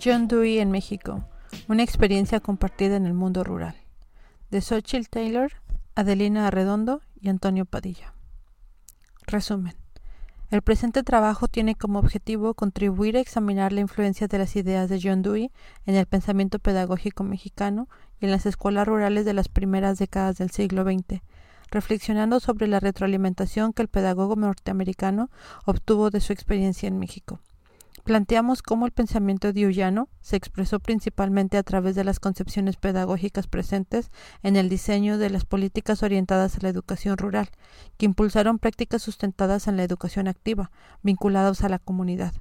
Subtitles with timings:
[0.00, 1.22] John Dewey en México,
[1.68, 3.76] una experiencia compartida en el mundo rural.
[4.50, 5.52] De Xochitl Taylor,
[5.94, 8.14] Adelina Arredondo y Antonio Padilla.
[9.26, 9.74] Resumen.
[10.50, 14.98] El presente trabajo tiene como objetivo contribuir a examinar la influencia de las ideas de
[15.02, 15.50] John Dewey
[15.84, 17.86] en el pensamiento pedagógico mexicano
[18.18, 21.20] y en las escuelas rurales de las primeras décadas del siglo XX,
[21.70, 25.28] reflexionando sobre la retroalimentación que el pedagogo norteamericano
[25.66, 27.40] obtuvo de su experiencia en México
[28.04, 34.10] planteamos cómo el pensamiento diuyano se expresó principalmente a través de las concepciones pedagógicas presentes
[34.42, 37.50] en el diseño de las políticas orientadas a la educación rural,
[37.98, 40.70] que impulsaron prácticas sustentadas en la educación activa,
[41.02, 42.34] vinculadas a la comunidad.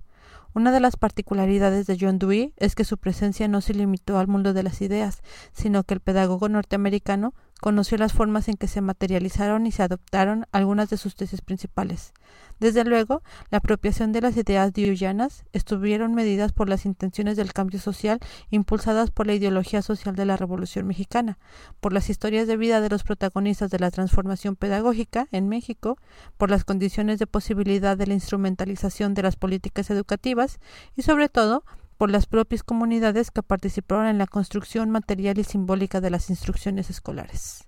[0.53, 4.27] Una de las particularidades de John Dewey es que su presencia no se limitó al
[4.27, 5.21] mundo de las ideas,
[5.53, 10.45] sino que el pedagogo norteamericano conoció las formas en que se materializaron y se adoptaron
[10.51, 12.11] algunas de sus tesis principales.
[12.59, 17.79] Desde luego, la apropiación de las ideas diuyanas estuvieron medidas por las intenciones del cambio
[17.79, 21.37] social impulsadas por la ideología social de la Revolución Mexicana,
[21.79, 25.97] por las historias de vida de los protagonistas de la transformación pedagógica en México,
[26.37, 30.59] por las condiciones de posibilidad de la instrumentalización de las políticas educativas
[30.95, 31.63] y sobre todo
[32.01, 36.89] por las propias comunidades que participaron en la construcción material y simbólica de las instrucciones
[36.89, 37.67] escolares.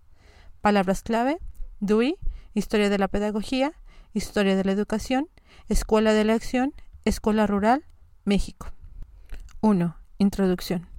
[0.59, 1.37] Palabras clave:
[1.81, 2.15] Dewey,
[2.55, 3.73] Historia de la Pedagogía,
[4.11, 5.29] Historia de la Educación,
[5.69, 6.73] Escuela de la Acción,
[7.05, 7.85] Escuela Rural,
[8.25, 8.71] México.
[9.61, 9.95] 1.
[10.17, 10.92] Introducción.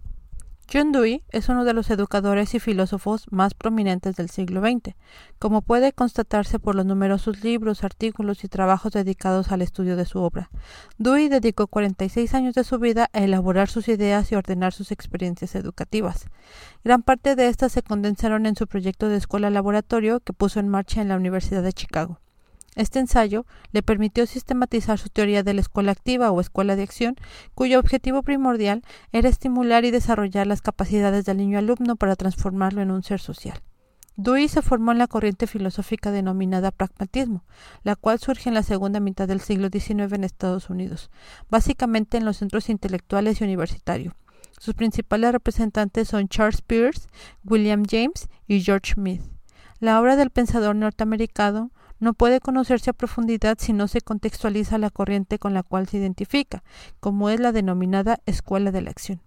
[0.72, 4.96] John Dewey es uno de los educadores y filósofos más prominentes del siglo XX,
[5.38, 10.18] como puede constatarse por los numerosos libros, artículos y trabajos dedicados al estudio de su
[10.20, 10.50] obra.
[10.98, 15.54] Dewey dedicó 46 años de su vida a elaborar sus ideas y ordenar sus experiencias
[15.54, 16.26] educativas.
[16.82, 20.68] Gran parte de estas se condensaron en su proyecto de escuela laboratorio que puso en
[20.68, 22.18] marcha en la Universidad de Chicago.
[22.74, 27.16] Este ensayo le permitió sistematizar su teoría de la escuela activa o escuela de acción,
[27.54, 32.90] cuyo objetivo primordial era estimular y desarrollar las capacidades del niño alumno para transformarlo en
[32.90, 33.62] un ser social.
[34.16, 37.44] Dewey se formó en la corriente filosófica denominada pragmatismo,
[37.82, 41.10] la cual surge en la segunda mitad del siglo XIX en Estados Unidos,
[41.50, 44.14] básicamente en los centros intelectuales y universitarios.
[44.60, 47.08] Sus principales representantes son Charles Peirce,
[47.44, 49.22] William James y George Smith.
[49.80, 51.72] La obra del pensador norteamericano
[52.04, 55.96] no puede conocerse a profundidad si no se contextualiza la corriente con la cual se
[55.96, 56.62] identifica,
[57.00, 59.20] como es la denominada Escuela de la Acción.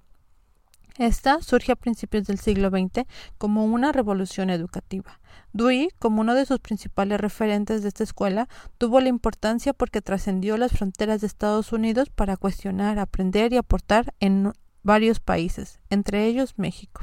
[0.98, 3.06] Esta surge a principios del siglo XX
[3.38, 5.20] como una revolución educativa.
[5.54, 10.58] Dewey, como uno de sus principales referentes de esta escuela, tuvo la importancia porque trascendió
[10.58, 16.54] las fronteras de Estados Unidos para cuestionar, aprender y aportar en varios países, entre ellos
[16.58, 17.02] México.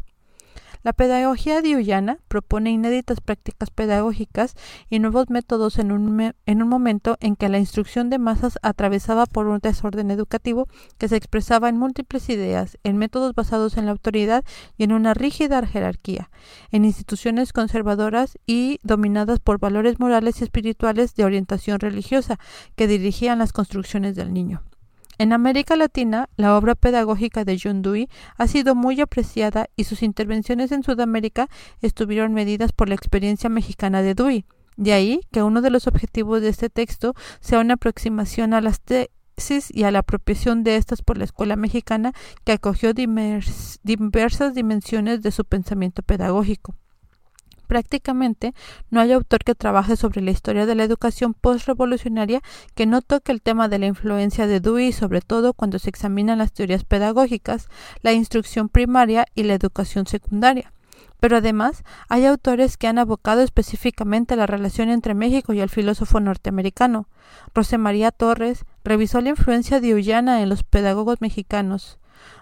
[0.85, 4.55] La pedagogía diuyana propone inéditas prácticas pedagógicas
[4.91, 9.25] y nuevos métodos en un, en un momento en que la instrucción de masas atravesaba
[9.25, 10.69] por un desorden educativo
[10.99, 14.45] que se expresaba en múltiples ideas, en métodos basados en la autoridad
[14.77, 16.29] y en una rígida jerarquía,
[16.71, 22.39] en instituciones conservadoras y dominadas por valores morales y espirituales de orientación religiosa
[22.77, 24.63] que dirigían las construcciones del niño.
[25.19, 30.03] En América Latina, la obra pedagógica de John Dewey ha sido muy apreciada y sus
[30.03, 31.49] intervenciones en Sudamérica
[31.83, 34.45] estuvieron medidas por la experiencia mexicana de Dewey.
[34.77, 38.81] De ahí que uno de los objetivos de este texto sea una aproximación a las
[38.81, 42.13] tesis y a la apropiación de estas por la escuela mexicana
[42.45, 46.75] que acogió diversas dimensiones de su pensamiento pedagógico.
[47.67, 48.55] Prácticamente
[48.91, 52.43] no hay autor que trabaje sobre la historia de la educación postrevolucionaria
[52.75, 56.39] que no toque el tema de la influencia de Dewey, sobre todo cuando se examinan
[56.39, 57.69] las teorías pedagógicas,
[58.03, 60.73] la instrucción primaria y la educación secundaria.
[61.21, 66.21] Pero además hay autores que han abocado específicamente la relación entre México y el filósofo
[66.21, 67.09] norteamericano.
[67.79, 71.99] María Torres revisó la influencia de Ullana en los pedagogos mexicanos.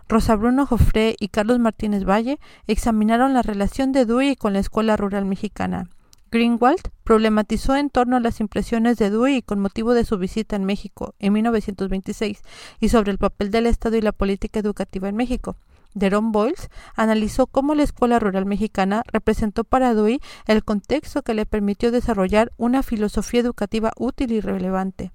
[0.08, 4.96] Rosa Bruno Joffre y Carlos Martínez Valle examinaron la relación de Dewey con la escuela
[4.96, 5.88] rural mexicana.
[6.32, 10.64] Greenwald problematizó en torno a las impresiones de Dewey con motivo de su visita en
[10.64, 12.42] México en 1926
[12.80, 15.56] y sobre el papel del Estado y la política educativa en México.
[15.94, 21.44] Deron Boyles analizó cómo la escuela rural mexicana representó para Dewey el contexto que le
[21.44, 25.12] permitió desarrollar una filosofía educativa útil y relevante.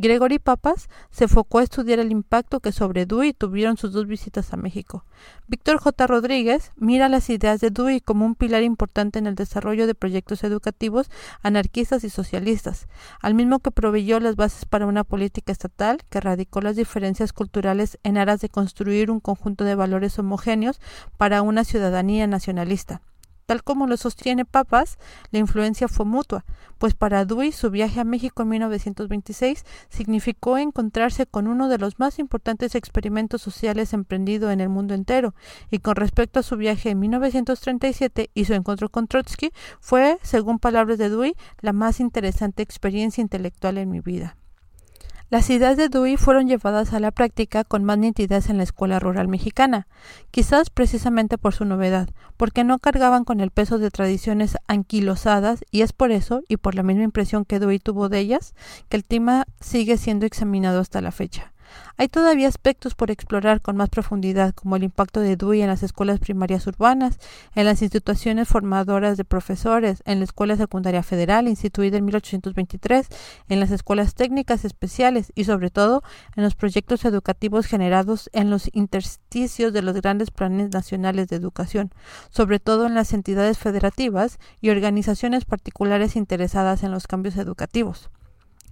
[0.00, 4.52] Gregory Papas se enfocó a estudiar el impacto que sobre Dewey tuvieron sus dos visitas
[4.52, 5.04] a México.
[5.48, 6.06] Víctor J.
[6.06, 10.44] Rodríguez mira las ideas de Dewey como un pilar importante en el desarrollo de proyectos
[10.44, 11.10] educativos
[11.42, 12.86] anarquistas y socialistas,
[13.20, 17.98] al mismo que proveyó las bases para una política estatal que radicó las diferencias culturales
[18.04, 20.80] en aras de construir un conjunto de valores homogéneos
[21.16, 23.02] para una ciudadanía nacionalista.
[23.48, 24.98] Tal como lo sostiene Papas,
[25.30, 26.44] la influencia fue mutua,
[26.76, 31.98] pues para Dewey su viaje a México en 1926 significó encontrarse con uno de los
[31.98, 35.34] más importantes experimentos sociales emprendido en el mundo entero,
[35.70, 39.50] y con respecto a su viaje en 1937 y su encuentro con Trotsky,
[39.80, 44.37] fue, según palabras de Dewey, la más interesante experiencia intelectual en mi vida.
[45.30, 48.98] Las ideas de Dewey fueron llevadas a la práctica con más nitidez en la escuela
[48.98, 49.86] rural mexicana,
[50.30, 52.08] quizás precisamente por su novedad,
[52.38, 56.74] porque no cargaban con el peso de tradiciones anquilosadas y es por eso, y por
[56.74, 58.54] la misma impresión que Dewey tuvo de ellas,
[58.88, 61.52] que el tema sigue siendo examinado hasta la fecha.
[61.96, 65.82] Hay todavía aspectos por explorar con más profundidad, como el impacto de Dewey en las
[65.82, 67.18] escuelas primarias urbanas,
[67.54, 73.08] en las instituciones formadoras de profesores, en la Escuela Secundaria Federal, instituida en 1823,
[73.48, 76.02] en las escuelas técnicas especiales y, sobre todo,
[76.36, 81.92] en los proyectos educativos generados en los intersticios de los grandes planes nacionales de educación,
[82.30, 88.10] sobre todo en las entidades federativas y organizaciones particulares interesadas en los cambios educativos.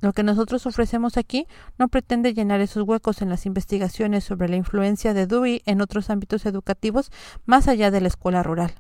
[0.02, 1.46] Lo que nosotros ofrecemos aquí
[1.78, 6.10] no pretende llenar esos huecos en las investigaciones sobre la influencia de Dewey en otros
[6.10, 7.10] ámbitos educativos
[7.46, 8.74] más allá de la escuela rural.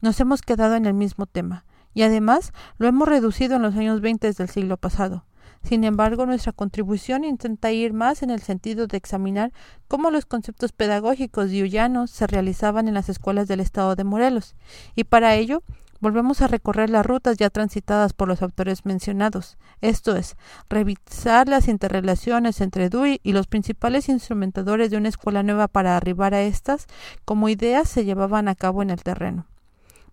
[0.00, 4.00] Nos hemos quedado en el mismo tema, y además lo hemos reducido en los años
[4.00, 5.24] 20 del siglo pasado.
[5.64, 9.52] Sin embargo, nuestra contribución intenta ir más en el sentido de examinar
[9.88, 14.54] cómo los conceptos pedagógicos diuyanos se realizaban en las escuelas del estado de Morelos,
[14.94, 15.62] y para ello
[16.00, 20.36] Volvemos a recorrer las rutas ya transitadas por los autores mencionados, esto es,
[20.70, 26.34] revisar las interrelaciones entre Dewey y los principales instrumentadores de una escuela nueva para arribar
[26.34, 26.86] a estas,
[27.24, 29.46] como ideas se llevaban a cabo en el terreno.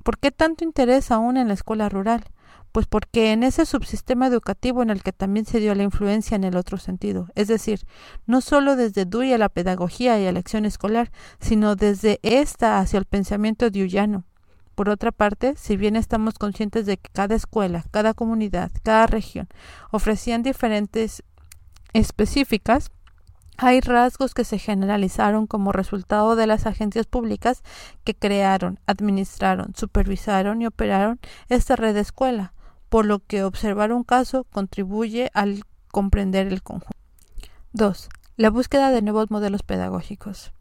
[0.02, 2.24] ¿Por qué tanto interés aún en la escuela rural?
[2.72, 6.46] Pues porque en ese subsistema educativo en el que también se dio la influencia en
[6.46, 7.82] el otro sentido, es decir,
[8.26, 12.80] no solo desde Dewey a la pedagogía y a la acción escolar, sino desde esta
[12.80, 14.26] hacia el pensamiento diuyano
[14.75, 19.48] por otra parte, si bien estamos conscientes de que cada escuela, cada comunidad, cada región
[19.92, 21.24] ofrecían diferentes
[21.94, 22.92] específicas,
[23.57, 27.63] hay rasgos que se generalizaron como resultado de las agencias públicas
[28.04, 32.54] que crearon, administraron, supervisaron y operaron esta red de escuela,
[32.89, 36.98] por lo que observar un caso contribuye al comprender el conjunto.
[37.72, 38.10] 2.
[38.36, 40.51] La búsqueda de nuevos modelos pedagógicos.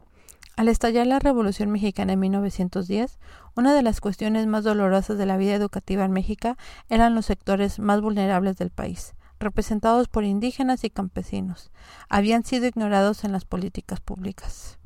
[0.57, 3.19] Al estallar la Revolución Mexicana en 1910,
[3.57, 6.57] una de las cuestiones más dolorosas de la vida educativa en México
[6.89, 11.73] eran los sectores más vulnerables del país, representados por indígenas y campesinos.
[12.09, 14.79] Habían sido ignorados en las políticas públicas.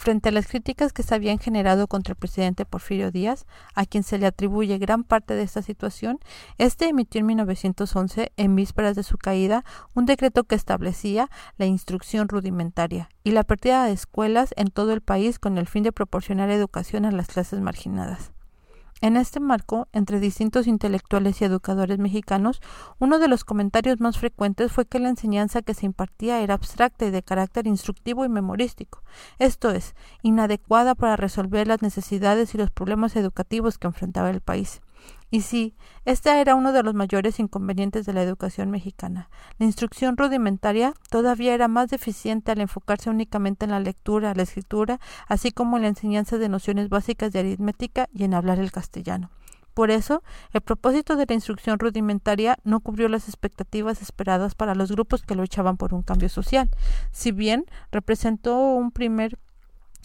[0.00, 3.44] Frente a las críticas que se habían generado contra el presidente Porfirio Díaz,
[3.74, 6.20] a quien se le atribuye gran parte de esta situación,
[6.56, 9.62] este emitió en 1911, en vísperas de su caída,
[9.92, 15.02] un decreto que establecía la instrucción rudimentaria y la pérdida de escuelas en todo el
[15.02, 18.32] país con el fin de proporcionar educación a las clases marginadas.
[19.02, 22.60] En este marco, entre distintos intelectuales y educadores mexicanos,
[22.98, 27.06] uno de los comentarios más frecuentes fue que la enseñanza que se impartía era abstracta
[27.06, 29.02] y de carácter instructivo y memorístico,
[29.38, 34.82] esto es, inadecuada para resolver las necesidades y los problemas educativos que enfrentaba el país.
[35.30, 39.30] Y sí, este era uno de los mayores inconvenientes de la educación mexicana.
[39.58, 44.98] La instrucción rudimentaria todavía era más deficiente al enfocarse únicamente en la lectura, la escritura,
[45.28, 49.30] así como en la enseñanza de nociones básicas de aritmética y en hablar el castellano.
[49.72, 54.90] Por eso, el propósito de la instrucción rudimentaria no cubrió las expectativas esperadas para los
[54.90, 56.68] grupos que luchaban por un cambio social.
[57.12, 59.38] Si bien representó un primer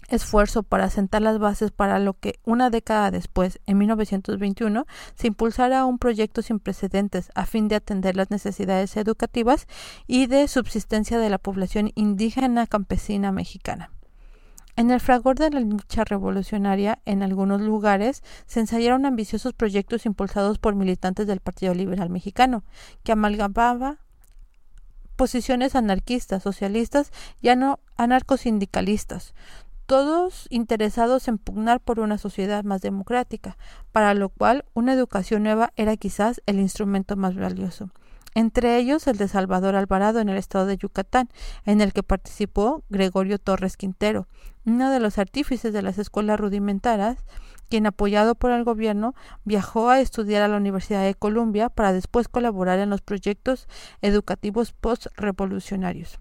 [0.08, 5.84] esfuerzo para sentar las bases para lo que una década después, en 1921, se impulsara
[5.84, 9.66] un proyecto sin precedentes a fin de atender las necesidades educativas
[10.06, 13.90] y de subsistencia de la población indígena campesina mexicana.
[14.76, 20.58] En el fragor de la lucha revolucionaria, en algunos lugares se ensayaron ambiciosos proyectos impulsados
[20.58, 22.62] por militantes del Partido Liberal Mexicano,
[23.02, 24.00] que amalgamaba
[25.16, 27.10] posiciones anarquistas, socialistas
[27.40, 27.48] y
[27.96, 29.34] anarcosindicalistas,
[29.86, 33.56] todos interesados en pugnar por una sociedad más democrática,
[33.92, 37.90] para lo cual una educación nueva era quizás el instrumento más valioso.
[38.34, 41.28] Entre ellos el de Salvador Alvarado en el estado de Yucatán,
[41.64, 44.26] en el que participó Gregorio Torres Quintero,
[44.66, 47.24] uno de los artífices de las escuelas rudimentarias,
[47.70, 49.14] quien apoyado por el gobierno
[49.44, 53.68] viajó a estudiar a la Universidad de Columbia para después colaborar en los proyectos
[54.02, 56.18] educativos post-revolucionarios.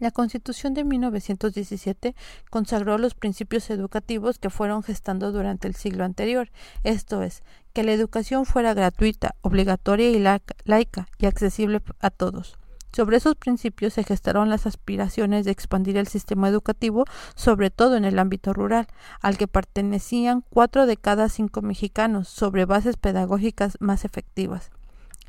[0.00, 2.16] La Constitución de 1917
[2.48, 6.50] consagró los principios educativos que fueron gestando durante el siglo anterior,
[6.84, 7.42] esto es,
[7.74, 12.56] que la educación fuera gratuita, obligatoria y laica y accesible a todos.
[12.92, 17.04] Sobre esos principios se gestaron las aspiraciones de expandir el sistema educativo,
[17.36, 18.88] sobre todo en el ámbito rural,
[19.20, 24.70] al que pertenecían cuatro de cada cinco mexicanos, sobre bases pedagógicas más efectivas.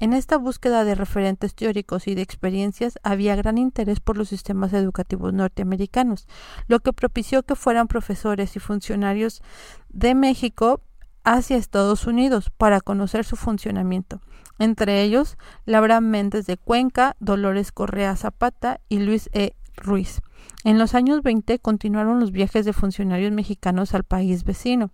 [0.01, 4.74] En esta búsqueda de referentes teóricos y de experiencias había gran interés por los sistemas
[4.74, 6.27] educativos norteamericanos,
[6.65, 9.43] lo que propició que fueran profesores y funcionarios
[9.89, 10.81] de México
[11.24, 14.22] hacia Estados Unidos para conocer su funcionamiento.
[14.58, 19.53] Entre ellos, Laura Méndez de Cuenca, Dolores Correa Zapata y Luis E.
[19.75, 20.22] Ruiz.
[20.63, 24.89] En los años 20 continuaron los viajes de funcionarios mexicanos al país vecino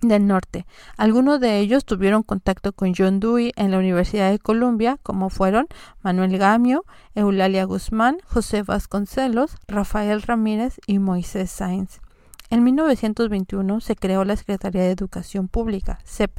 [0.00, 0.66] del norte.
[0.96, 5.66] Algunos de ellos tuvieron contacto con John Dewey en la Universidad de Columbia, como fueron
[6.02, 12.00] Manuel Gamio, Eulalia Guzmán, José Vasconcelos, Rafael Ramírez y Moisés Sainz.
[12.50, 16.32] En 1921 se creó la Secretaría de Educación Pública, CEP,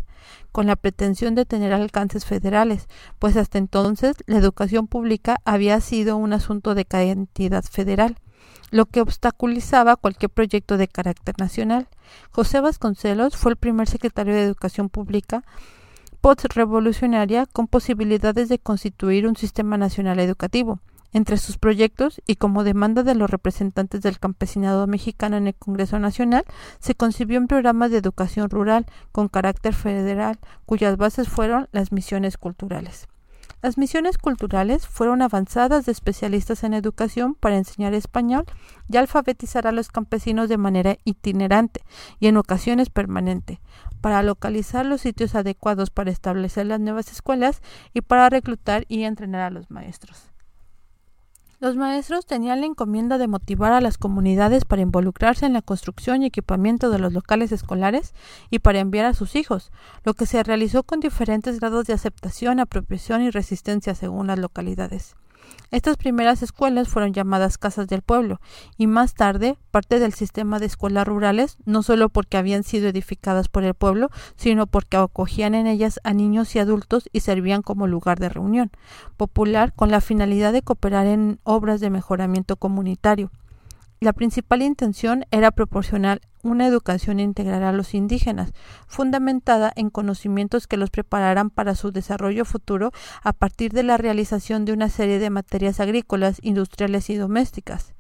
[0.52, 2.88] con la pretensión de tener alcances federales,
[3.18, 8.18] pues hasta entonces la educación pública había sido un asunto de entidad federal,
[8.72, 11.88] lo que obstaculizaba cualquier proyecto de carácter nacional.
[12.32, 15.44] José Vasconcelos fue el primer secretario de Educación Pública
[16.22, 20.80] post-revolucionaria con posibilidades de constituir un sistema nacional educativo.
[21.14, 26.00] Entre sus proyectos, y como demanda de los representantes del campesinado mexicano en el Congreso
[26.00, 26.46] Nacional,
[26.80, 32.38] se concibió un programa de educación rural con carácter federal, cuyas bases fueron las misiones
[32.38, 33.10] culturales.
[33.62, 38.46] Las misiones culturales fueron avanzadas de especialistas en educación para enseñar español
[38.90, 41.84] y alfabetizar a los campesinos de manera itinerante
[42.20, 43.62] y en ocasiones permanente,
[44.02, 47.62] para localizar los sitios adecuados para establecer las nuevas escuelas
[47.94, 50.31] y para reclutar y entrenar a los maestros.
[51.62, 56.24] Los maestros tenían la encomienda de motivar a las comunidades para involucrarse en la construcción
[56.24, 58.16] y equipamiento de los locales escolares
[58.50, 59.72] y para enviar a sus hijos,
[60.04, 65.16] lo que se realizó con diferentes grados de aceptación, apropiación y resistencia según las localidades.
[65.72, 68.42] Estas primeras escuelas fueron llamadas casas del pueblo
[68.78, 73.48] y más tarde parte del sistema de escuelas rurales, no solo porque habían sido edificadas
[73.48, 77.88] por el pueblo, sino porque acogían en ellas a niños y adultos y servían como
[77.88, 78.72] lugar de reunión
[79.16, 83.32] popular con la finalidad de cooperar en obras de mejoramiento comunitario.
[84.02, 88.54] La principal intención era proporcionar una educación integral a los indígenas,
[88.88, 92.92] fundamentada en conocimientos que los prepararan para su desarrollo futuro
[93.24, 97.94] a partir de la realización de una serie de materias agrícolas, industriales y domésticas.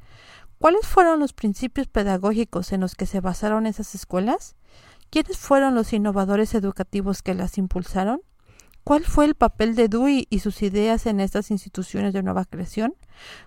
[0.58, 4.56] ¿Cuáles fueron los principios pedagógicos en los que se basaron esas escuelas?
[5.10, 8.22] ¿Quiénes fueron los innovadores educativos que las impulsaron?
[8.84, 12.96] ¿Cuál fue el papel de Dewey y sus ideas en estas instituciones de nueva creación?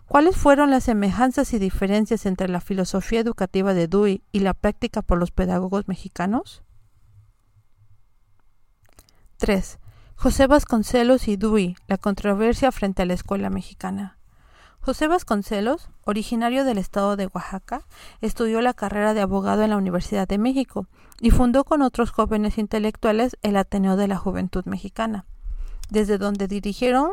[0.07, 5.03] ¿Cuáles fueron las semejanzas y diferencias entre la filosofía educativa de Dewey y la práctica
[5.03, 6.63] por los pedagogos mexicanos?
[9.39, 9.79] 3.
[10.17, 14.19] José Vasconcelos y Dewey, la controversia frente a la escuela mexicana.
[14.81, 17.87] José Vasconcelos, originario del estado de Oaxaca,
[18.21, 20.87] estudió la carrera de abogado en la Universidad de México
[21.21, 25.25] y fundó con otros jóvenes intelectuales el Ateneo de la Juventud Mexicana,
[25.89, 27.13] desde donde dirigieron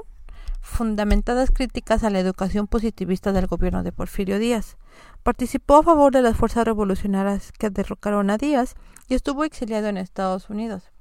[0.62, 4.78] fundamentadas críticas a la educación positivista del gobierno de Porfirio Díaz.
[5.24, 8.76] Participó a favor de las fuerzas revolucionarias que derrocaron a Díaz
[9.08, 10.92] y estuvo exiliado en Estados Unidos.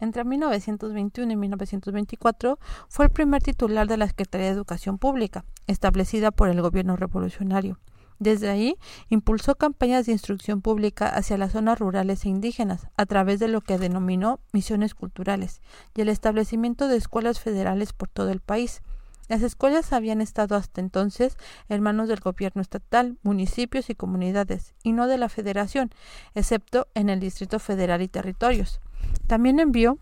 [0.00, 6.30] Entre 1921 y 1924 fue el primer titular de la Secretaría de Educación Pública, establecida
[6.30, 7.78] por el gobierno revolucionario.
[8.18, 8.76] Desde ahí
[9.08, 13.60] impulsó campañas de instrucción pública hacia las zonas rurales e indígenas, a través de lo
[13.60, 15.60] que denominó misiones culturales,
[15.94, 18.82] y el establecimiento de escuelas federales por todo el país.
[19.28, 21.36] Las escuelas habían estado hasta entonces
[21.68, 25.90] en manos del gobierno estatal, municipios y comunidades, y no de la federación,
[26.34, 28.80] excepto en el Distrito Federal y territorios.
[29.26, 29.98] También envió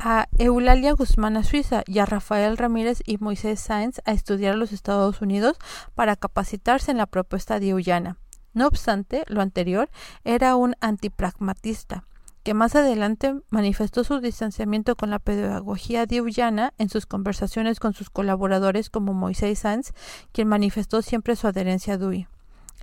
[0.00, 4.56] a Eulalia Guzmán a Suiza y a Rafael Ramírez y Moisés Sáenz a estudiar a
[4.56, 5.56] los Estados Unidos
[5.94, 8.16] para capacitarse en la propuesta de Ullana.
[8.54, 9.90] No obstante, lo anterior
[10.24, 12.04] era un antipragmatista,
[12.42, 17.94] que más adelante manifestó su distanciamiento con la pedagogía de Ullana en sus conversaciones con
[17.94, 19.92] sus colaboradores como Moisés Sáenz,
[20.32, 22.26] quien manifestó siempre su adherencia a Dewey.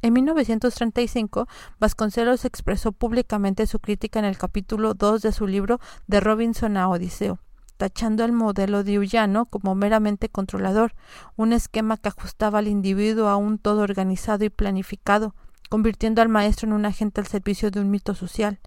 [0.01, 1.47] En 1935,
[1.79, 6.89] Vasconcelos expresó públicamente su crítica en el capítulo 2 de su libro De Robinson a
[6.89, 7.39] Odiseo,
[7.77, 10.93] tachando el modelo de Ullano como meramente controlador,
[11.37, 15.33] un esquema que ajustaba al individuo a un todo organizado y planificado,
[15.69, 18.59] convirtiendo al maestro en un agente al servicio de un mito social.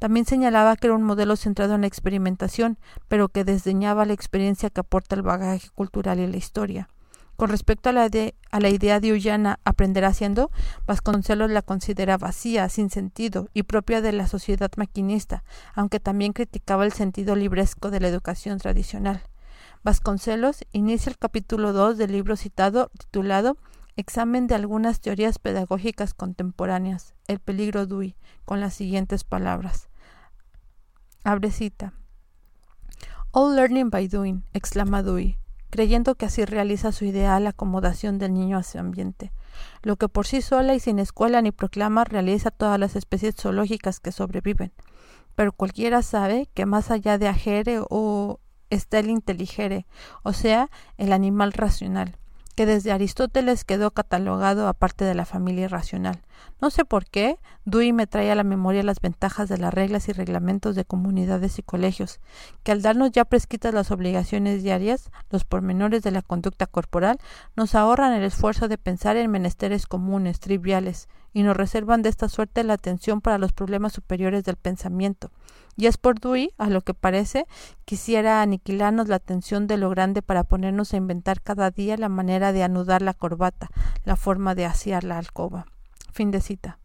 [0.00, 4.70] También señalaba que era un modelo centrado en la experimentación, pero que desdeñaba la experiencia
[4.70, 6.88] que aporta el bagaje cultural y la historia.
[7.36, 10.50] Con respecto a la, idea de Ullana aprender haciendo,
[10.86, 16.86] Vasconcelos la considera vacía, sin sentido y propia de la sociedad maquinista, aunque también criticaba
[16.86, 19.22] el sentido libresco de la educación tradicional.
[19.84, 23.58] Vasconcelos inicia el capítulo 2 del libro citado titulado
[23.96, 28.16] Examen de algunas teorías pedagógicas contemporáneas, el peligro Dewey,
[28.46, 29.89] con las siguientes palabras.
[31.22, 31.92] Abre cita.
[33.32, 35.36] All learning by doing, exclama Dewey,
[35.68, 39.30] creyendo que así realiza su ideal acomodación del niño a su ambiente,
[39.82, 44.00] lo que por sí sola y sin escuela ni proclama realiza todas las especies zoológicas
[44.00, 44.72] que sobreviven.
[45.34, 49.86] Pero cualquiera sabe que más allá de Agere o está el inteligere,
[50.22, 52.16] o sea, el animal racional,
[52.60, 56.20] que desde Aristóteles quedó catalogado aparte de la familia irracional.
[56.60, 60.10] No sé por qué, Dewey me trae a la memoria las ventajas de las reglas
[60.10, 62.20] y reglamentos de comunidades y colegios,
[62.62, 67.18] que al darnos ya prescritas las obligaciones diarias, los pormenores de la conducta corporal,
[67.56, 72.28] nos ahorran el esfuerzo de pensar en menesteres comunes, triviales, y nos reservan de esta
[72.28, 75.30] suerte la atención para los problemas superiores del pensamiento.
[75.80, 77.46] Y es por Dewey, a lo que parece,
[77.86, 82.52] quisiera aniquilarnos la atención de lo grande para ponernos a inventar cada día la manera
[82.52, 83.70] de anudar la corbata,
[84.04, 85.64] la forma de asear la alcoba.
[86.12, 86.78] Fin de cita.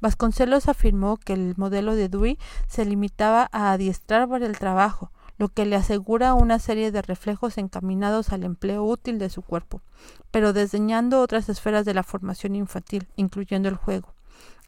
[0.00, 2.38] Vasconcelos afirmó que el modelo de Dewey
[2.68, 7.58] se limitaba a adiestrar para el trabajo, lo que le asegura una serie de reflejos
[7.58, 9.82] encaminados al empleo útil de su cuerpo,
[10.30, 14.14] pero desdeñando otras esferas de la formación infantil, incluyendo el juego.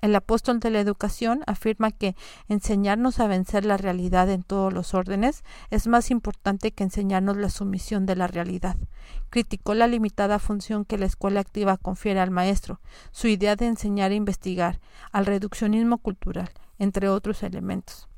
[0.00, 2.16] El apóstol de la educación afirma que
[2.48, 7.50] enseñarnos a vencer la realidad en todos los órdenes es más importante que enseñarnos la
[7.50, 8.76] sumisión de la realidad.
[9.28, 12.80] Criticó la limitada función que la escuela activa confiere al maestro,
[13.10, 14.80] su idea de enseñar e investigar,
[15.12, 18.08] al reduccionismo cultural, entre otros elementos.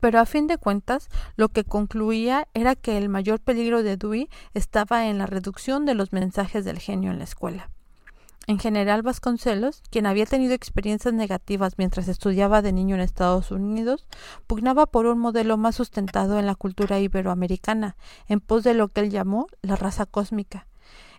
[0.00, 4.30] Pero a fin de cuentas, lo que concluía era que el mayor peligro de Dewey
[4.54, 7.70] estaba en la reducción de los mensajes del genio en la escuela.
[8.48, 14.06] En general, Vasconcelos, quien había tenido experiencias negativas mientras estudiaba de niño en Estados Unidos,
[14.46, 19.02] pugnaba por un modelo más sustentado en la cultura iberoamericana, en pos de lo que
[19.02, 20.66] él llamó la raza cósmica.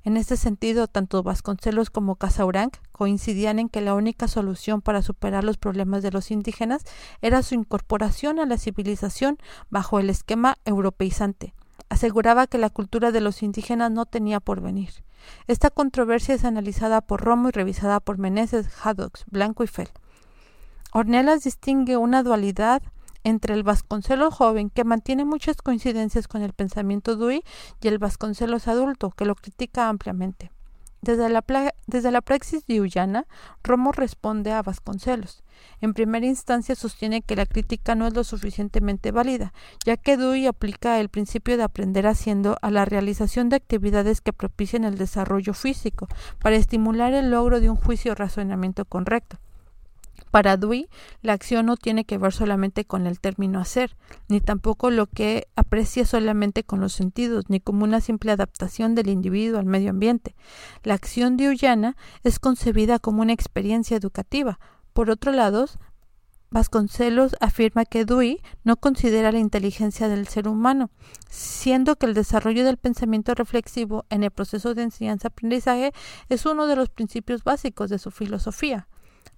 [0.03, 5.43] En este sentido, tanto Vasconcelos como Casauranc coincidían en que la única solución para superar
[5.43, 6.83] los problemas de los indígenas
[7.21, 9.37] era su incorporación a la civilización
[9.69, 11.53] bajo el esquema europeizante.
[11.89, 14.91] Aseguraba que la cultura de los indígenas no tenía porvenir.
[15.47, 19.89] Esta controversia es analizada por Romo y revisada por Meneses, Haddock, Blanco y Fell.
[20.93, 22.81] Ornelas distingue una dualidad
[23.23, 27.43] entre el Vasconcelos joven, que mantiene muchas coincidencias con el pensamiento Dewey,
[27.81, 30.51] y el Vasconcelos adulto, que lo critica ampliamente.
[31.01, 31.43] Desde la,
[31.87, 32.65] desde la praxis
[33.63, 35.43] Romo responde a Vasconcelos.
[35.81, 39.53] En primera instancia sostiene que la crítica no es lo suficientemente válida,
[39.85, 44.33] ya que Dewey aplica el principio de aprender haciendo a la realización de actividades que
[44.33, 46.07] propicien el desarrollo físico,
[46.39, 49.37] para estimular el logro de un juicio o razonamiento correcto.
[50.31, 50.89] Para Dewey,
[51.21, 55.47] la acción no tiene que ver solamente con el término hacer, ni tampoco lo que
[55.55, 60.35] aprecia solamente con los sentidos, ni como una simple adaptación del individuo al medio ambiente.
[60.83, 64.59] La acción deweyana es concebida como una experiencia educativa.
[64.93, 65.67] Por otro lado,
[66.51, 70.89] Vasconcelos afirma que Dewey no considera la inteligencia del ser humano,
[71.29, 75.91] siendo que el desarrollo del pensamiento reflexivo en el proceso de enseñanza-aprendizaje
[76.27, 78.87] es uno de los principios básicos de su filosofía.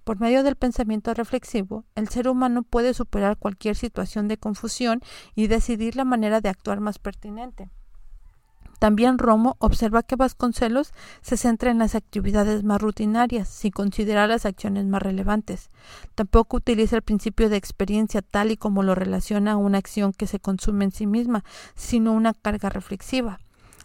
[0.04, 5.00] Por medio del pensamiento reflexivo, el ser humano puede superar cualquier situación de confusión
[5.34, 7.70] y decidir la manera de actuar más pertinente.
[8.80, 14.44] También Romo observa que Vasconcelos se centra en las actividades más rutinarias, sin considerar las
[14.44, 15.70] acciones más relevantes.
[16.16, 20.26] Tampoco utiliza el principio de experiencia tal y como lo relaciona a una acción que
[20.26, 21.44] se consume en sí misma,
[21.76, 23.38] sino una carga reflexiva.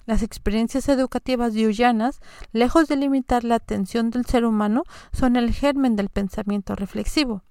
[0.07, 2.21] Las experiencias educativas diuyanas,
[2.53, 7.43] lejos de limitar la atención del ser humano, son el germen del pensamiento reflexivo.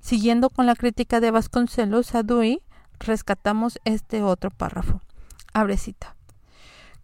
[0.00, 2.62] Siguiendo con la crítica de Vasconcelos a Dewey,
[3.00, 5.02] rescatamos este otro párrafo.
[5.52, 6.14] Abre cita.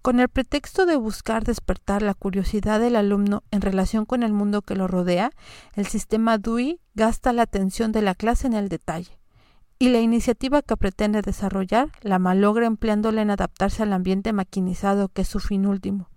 [0.02, 4.62] Con el pretexto de buscar despertar la curiosidad del alumno en relación con el mundo
[4.62, 5.32] que lo rodea,
[5.74, 9.21] el sistema Dewey gasta la atención de la clase en el detalle
[9.82, 15.22] y la iniciativa que pretende desarrollar la malogra empleándola en adaptarse al ambiente maquinizado que
[15.22, 16.08] es su fin último.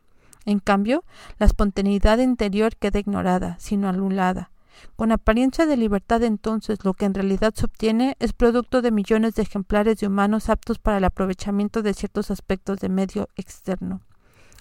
[0.46, 1.04] En cambio,
[1.40, 4.52] la espontaneidad interior queda ignorada, sino anulada.
[4.96, 9.34] Con apariencia de libertad entonces lo que en realidad se obtiene es producto de millones
[9.34, 14.02] de ejemplares de humanos aptos para el aprovechamiento de ciertos aspectos de medio externo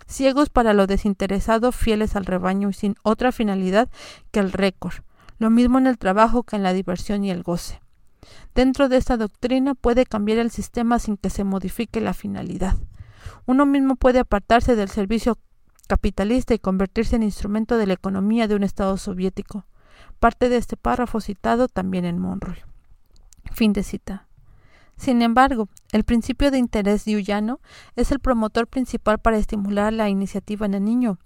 [0.07, 3.91] ciegos para lo desinteresado, fieles al rebaño y sin otra finalidad
[4.31, 4.95] que el récord,
[5.39, 7.84] lo mismo en el trabajo que en la diversión y el goce.
[8.55, 12.77] Dentro de esta doctrina puede cambiar el sistema sin que se modifique la finalidad.
[13.47, 15.39] Uno mismo puede apartarse del servicio
[15.87, 19.67] capitalista y convertirse en instrumento de la economía de un Estado soviético.
[20.19, 22.65] Parte de este párrafo citado también en Monroe.
[23.53, 24.27] Fin de cita.
[24.97, 27.61] Sin embargo, el principio de interés diuyano
[27.97, 31.19] es el promotor principal para estimular la iniciativa en el niño.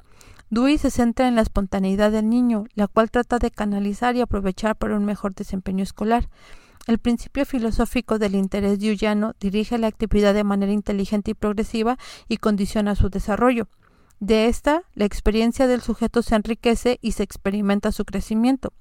[0.50, 4.76] Dewey se centra en la espontaneidad del niño, la cual trata de canalizar y aprovechar
[4.76, 6.28] para un mejor desempeño escolar.
[6.88, 11.98] El principio filosófico del interés diuyano dirige la actividad de manera inteligente y progresiva
[12.28, 13.68] y condiciona su desarrollo.
[14.20, 18.72] De esta, la experiencia del sujeto se enriquece y se experimenta su crecimiento.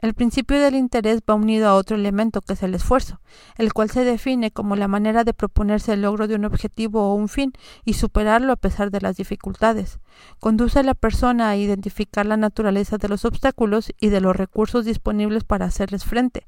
[0.00, 3.20] El principio del interés va unido a otro elemento que es el esfuerzo,
[3.56, 7.14] el cual se define como la manera de proponerse el logro de un objetivo o
[7.14, 7.52] un fin
[7.84, 9.98] y superarlo a pesar de las dificultades.
[10.38, 14.84] Conduce a la persona a identificar la naturaleza de los obstáculos y de los recursos
[14.84, 16.46] disponibles para hacerles frente.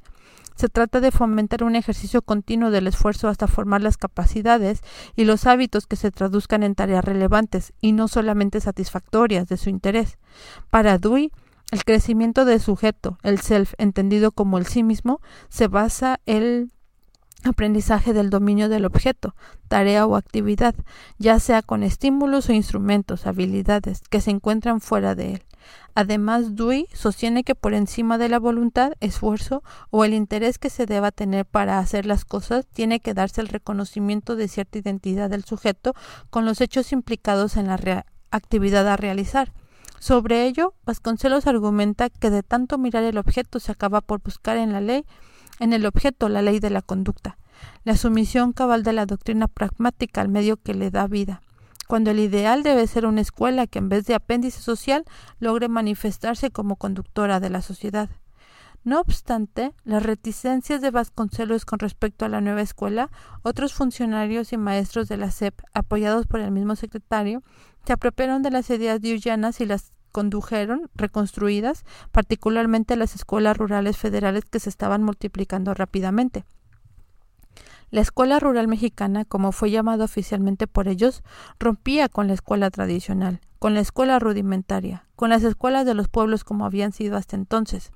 [0.60, 4.82] Se trata de fomentar un ejercicio continuo del esfuerzo hasta formar las capacidades
[5.16, 9.70] y los hábitos que se traduzcan en tareas relevantes y no solamente satisfactorias de su
[9.70, 10.18] interés.
[10.68, 11.32] Para Dewey,
[11.70, 16.72] el crecimiento del sujeto, el self, entendido como el sí mismo, se basa en el
[17.42, 19.34] aprendizaje del dominio del objeto,
[19.68, 20.74] tarea o actividad,
[21.16, 25.42] ya sea con estímulos o instrumentos, habilidades que se encuentran fuera de él.
[25.94, 30.86] Además, Dewey sostiene que por encima de la voluntad, esfuerzo o el interés que se
[30.86, 35.44] deba tener para hacer las cosas, tiene que darse el reconocimiento de cierta identidad del
[35.44, 35.94] sujeto
[36.30, 39.52] con los hechos implicados en la actividad a realizar.
[39.98, 44.72] Sobre ello, Vasconcelos argumenta que de tanto mirar el objeto se acaba por buscar en
[44.72, 45.04] la ley,
[45.58, 47.36] en el objeto la ley de la conducta,
[47.84, 51.42] la sumisión cabal de la doctrina pragmática al medio que le da vida,
[51.90, 55.04] cuando el ideal debe ser una escuela que en vez de apéndice social
[55.40, 58.08] logre manifestarse como conductora de la sociedad.
[58.84, 63.10] No obstante, las reticencias de Vasconcelos con respecto a la nueva escuela,
[63.42, 67.42] otros funcionarios y maestros de la SEP, apoyados por el mismo secretario,
[67.84, 74.44] se apropiaron de las ideas diuyanas y las condujeron reconstruidas, particularmente las escuelas rurales federales
[74.44, 76.44] que se estaban multiplicando rápidamente.
[77.90, 81.24] La escuela rural mexicana, como fue llamada oficialmente por ellos,
[81.58, 86.44] rompía con la escuela tradicional, con la escuela rudimentaria, con las escuelas de los pueblos
[86.44, 87.90] como habían sido hasta entonces.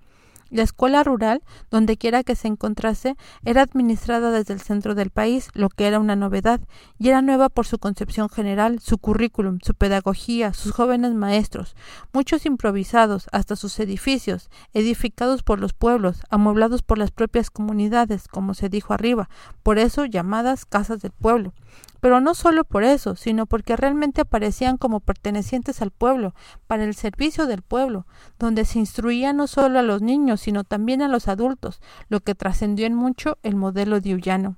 [0.55, 5.49] La escuela rural, donde quiera que se encontrase, era administrada desde el centro del país,
[5.53, 6.61] lo que era una novedad,
[6.97, 11.75] y era nueva por su concepción general, su currículum, su pedagogía, sus jóvenes maestros,
[12.13, 18.55] muchos improvisados, hasta sus edificios, edificados por los pueblos, amueblados por las propias comunidades, como
[18.55, 19.29] se dijo arriba,
[19.65, 21.53] por eso llamadas casas del pueblo
[22.01, 26.35] pero no solo por eso, sino porque realmente aparecían como pertenecientes al pueblo,
[26.67, 28.07] para el servicio del pueblo,
[28.39, 32.35] donde se instruía no solo a los niños, sino también a los adultos, lo que
[32.35, 34.57] trascendió en mucho el modelo diullano.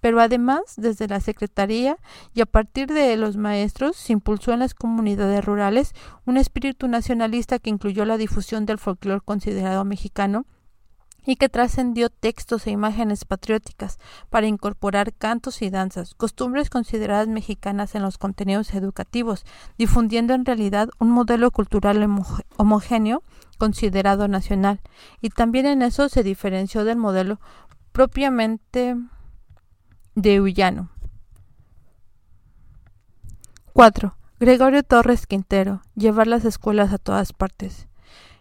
[0.00, 1.96] Pero además, desde la Secretaría
[2.34, 5.92] y a partir de los maestros, se impulsó en las comunidades rurales
[6.24, 10.44] un espíritu nacionalista que incluyó la difusión del folclore considerado mexicano,
[11.28, 13.98] y que trascendió textos e imágenes patrióticas
[14.30, 19.44] para incorporar cantos y danzas, costumbres consideradas mexicanas en los contenidos educativos,
[19.76, 22.02] difundiendo en realidad un modelo cultural
[22.56, 23.22] homogéneo
[23.58, 24.80] considerado nacional,
[25.20, 27.40] y también en eso se diferenció del modelo
[27.92, 28.96] propiamente
[30.14, 30.88] de Ullano.
[33.74, 34.16] 4.
[34.40, 35.82] Gregorio Torres Quintero.
[35.94, 37.87] Llevar las escuelas a todas partes.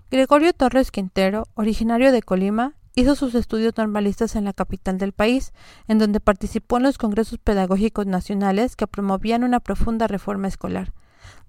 [0.10, 5.52] Gregorio Torres Quintero, originario de Colima, hizo sus estudios normalistas en la capital del país,
[5.90, 10.94] en donde participó en los congresos pedagógicos nacionales que promovían una profunda reforma escolar.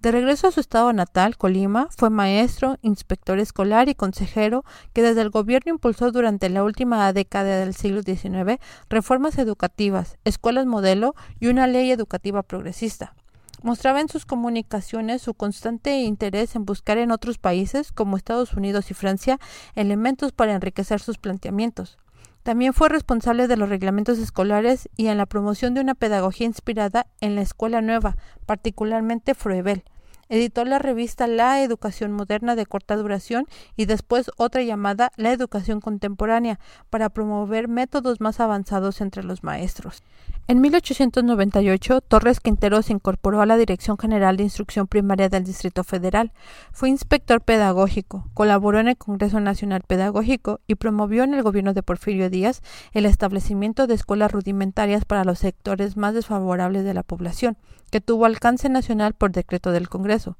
[0.02, 5.20] De regreso a su estado natal, Colima, fue maestro, inspector escolar y consejero que desde
[5.20, 8.58] el gobierno impulsó durante la última década del siglo XIX
[8.90, 13.14] reformas educativas, escuelas modelo y una ley educativa progresista.
[13.62, 18.90] Mostraba en sus comunicaciones su constante interés en buscar en otros países, como Estados Unidos
[18.90, 19.40] y Francia,
[19.74, 21.98] elementos para enriquecer sus planteamientos.
[22.44, 27.06] También fue responsable de los reglamentos escolares y en la promoción de una pedagogía inspirada
[27.20, 28.16] en la escuela nueva,
[28.46, 29.82] particularmente Froebel.
[30.30, 35.80] Editó la revista La Educación Moderna de corta duración y después otra llamada La Educación
[35.80, 40.02] Contemporánea para promover métodos más avanzados entre los maestros.
[40.50, 45.84] En 1898, Torres Quintero se incorporó a la Dirección General de Instrucción Primaria del Distrito
[45.84, 46.32] Federal.
[46.72, 51.82] Fue inspector pedagógico, colaboró en el Congreso Nacional Pedagógico y promovió en el gobierno de
[51.82, 52.62] Porfirio Díaz
[52.94, 57.58] el establecimiento de escuelas rudimentarias para los sectores más desfavorables de la población,
[57.90, 60.38] que tuvo alcance nacional por decreto del Congreso.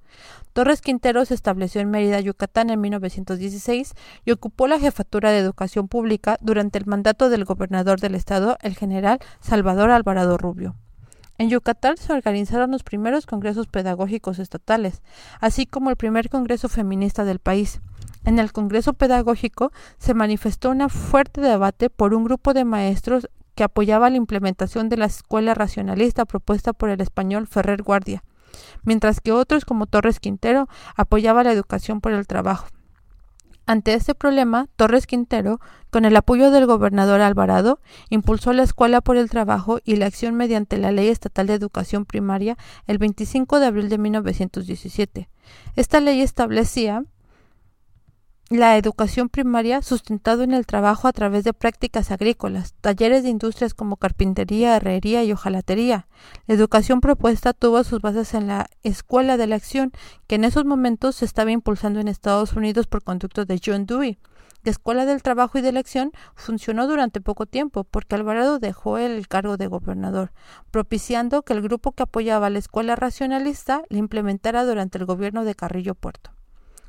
[0.55, 3.95] Torres Quintero se estableció en Mérida, Yucatán en 1916
[4.25, 8.75] y ocupó la jefatura de educación pública durante el mandato del gobernador del estado, el
[8.75, 10.75] general Salvador Alvarado Rubio.
[11.37, 15.03] En Yucatán se organizaron los primeros congresos pedagógicos estatales,
[15.41, 17.81] así como el primer congreso feminista del país.
[18.25, 23.65] En el congreso pedagógico se manifestó un fuerte debate por un grupo de maestros que
[23.65, 28.25] apoyaba la implementación de la escuela racionalista propuesta por el español Ferrer Guardia,
[28.83, 32.67] mientras que otros como Torres Quintero apoyaba la educación por el trabajo.
[33.69, 39.19] Ante este problema, Torres Quintero, con el apoyo del gobernador Alvarado, impulsó la Escuela por
[39.19, 43.67] el Trabajo y la acción mediante la Ley Estatal de Educación Primaria el 25 de
[43.67, 45.29] abril de 1917.
[45.77, 47.05] Esta ley establecía
[48.51, 53.75] la educación primaria sustentado en el trabajo a través de prácticas agrícolas, talleres de industrias
[53.75, 56.07] como carpintería, herrería y hojalatería.
[56.47, 59.93] La educación propuesta tuvo sus bases en la Escuela de la Acción,
[60.27, 64.19] que en esos momentos se estaba impulsando en Estados Unidos por conducto de John Dewey.
[64.65, 68.97] La Escuela del Trabajo y de la Acción funcionó durante poco tiempo porque Alvarado dejó
[68.97, 70.33] el cargo de gobernador,
[70.71, 75.55] propiciando que el grupo que apoyaba la escuela racionalista la implementara durante el gobierno de
[75.55, 76.38] Carrillo Puerto.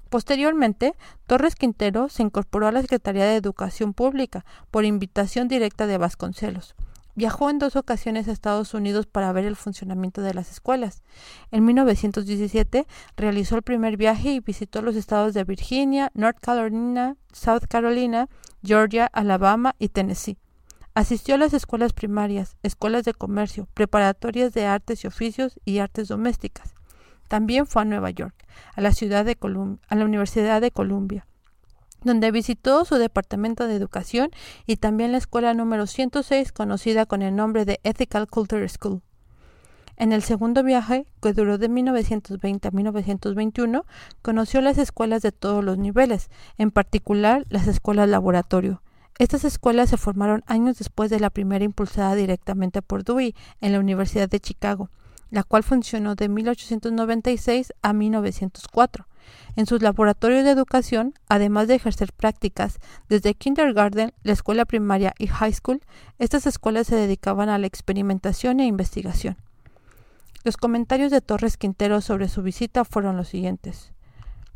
[0.09, 0.95] Posteriormente,
[1.27, 6.75] Torres Quintero se incorporó a la Secretaría de Educación Pública por invitación directa de Vasconcelos.
[7.15, 11.03] Viajó en dos ocasiones a Estados Unidos para ver el funcionamiento de las escuelas.
[11.51, 17.65] En 1917 realizó el primer viaje y visitó los estados de Virginia, North Carolina, South
[17.69, 18.29] Carolina,
[18.63, 20.37] Georgia, Alabama y Tennessee.
[20.95, 26.07] Asistió a las escuelas primarias, escuelas de comercio, preparatorias de artes y oficios y artes
[26.07, 26.78] domésticas.
[27.29, 28.33] También fue a Nueva York,
[28.75, 29.37] a la, ciudad de
[29.87, 31.27] a la Universidad de Columbia,
[32.03, 34.31] donde visitó su departamento de educación
[34.65, 39.03] y también la escuela número 106 conocida con el nombre de Ethical Culture School.
[39.95, 43.85] En el segundo viaje, que duró de 1920 a 1921,
[44.23, 48.81] conoció las escuelas de todos los niveles, en particular las escuelas laboratorio.
[49.19, 53.79] Estas escuelas se formaron años después de la primera impulsada directamente por Dewey en la
[53.79, 54.89] Universidad de Chicago,
[55.31, 59.07] la cual funcionó de 1896 a 1904.
[59.55, 65.27] En sus laboratorios de educación, además de ejercer prácticas desde kindergarten, la escuela primaria y
[65.27, 65.81] high school,
[66.17, 69.37] estas escuelas se dedicaban a la experimentación e investigación.
[70.43, 73.91] Los comentarios de Torres Quintero sobre su visita fueron los siguientes.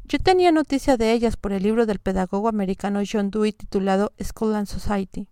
[0.06, 4.56] Yo tenía noticia de ellas por el libro del pedagogo americano John Dewey titulado School
[4.56, 5.28] and Society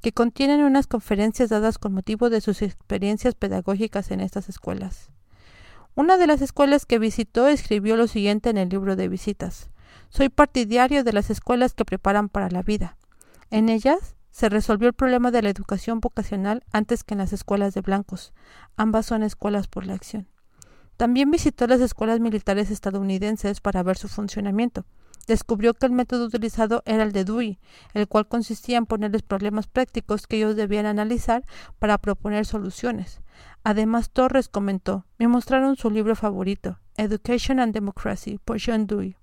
[0.00, 5.10] que contienen unas conferencias dadas con motivo de sus experiencias pedagógicas en estas escuelas.
[5.94, 9.70] Una de las escuelas que visitó escribió lo siguiente en el libro de visitas.
[10.08, 12.96] Soy partidario de las escuelas que preparan para la vida.
[13.50, 17.74] En ellas se resolvió el problema de la educación vocacional antes que en las escuelas
[17.74, 18.32] de blancos.
[18.76, 20.28] Ambas son escuelas por la acción.
[20.96, 24.84] También visitó las escuelas militares estadounidenses para ver su funcionamiento
[25.26, 27.58] descubrió que el método utilizado era el de Dewey,
[27.94, 31.44] el cual consistía en ponerles problemas prácticos que ellos debían analizar
[31.78, 33.20] para proponer soluciones.
[33.62, 39.16] Además, Torres comentó, me mostraron su libro favorito, Education and Democracy, por John Dewey.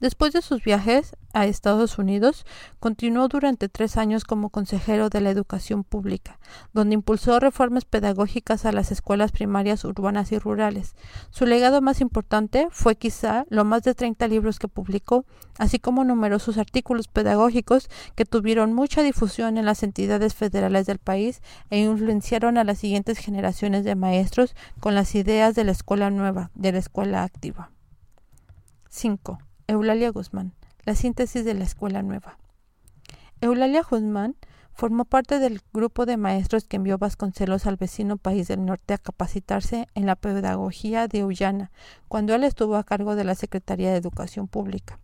[0.00, 2.46] Después de sus viajes a Estados Unidos,
[2.78, 6.38] continuó durante tres años como consejero de la educación pública,
[6.72, 10.94] donde impulsó reformas pedagógicas a las escuelas primarias urbanas y rurales.
[11.30, 15.24] Su legado más importante fue quizá los más de 30 libros que publicó,
[15.58, 21.42] así como numerosos artículos pedagógicos que tuvieron mucha difusión en las entidades federales del país
[21.70, 26.52] e influenciaron a las siguientes generaciones de maestros con las ideas de la escuela nueva,
[26.54, 27.72] de la escuela activa.
[28.90, 29.47] 5.
[29.70, 30.54] Eulalia Guzmán,
[30.86, 32.38] la síntesis de la escuela nueva.
[33.42, 34.34] Eulalia Guzmán
[34.72, 38.98] formó parte del grupo de maestros que envió Vasconcelos al vecino país del norte a
[38.98, 41.70] capacitarse en la pedagogía de Ullana,
[42.08, 45.00] cuando él estuvo a cargo de la Secretaría de Educación Pública.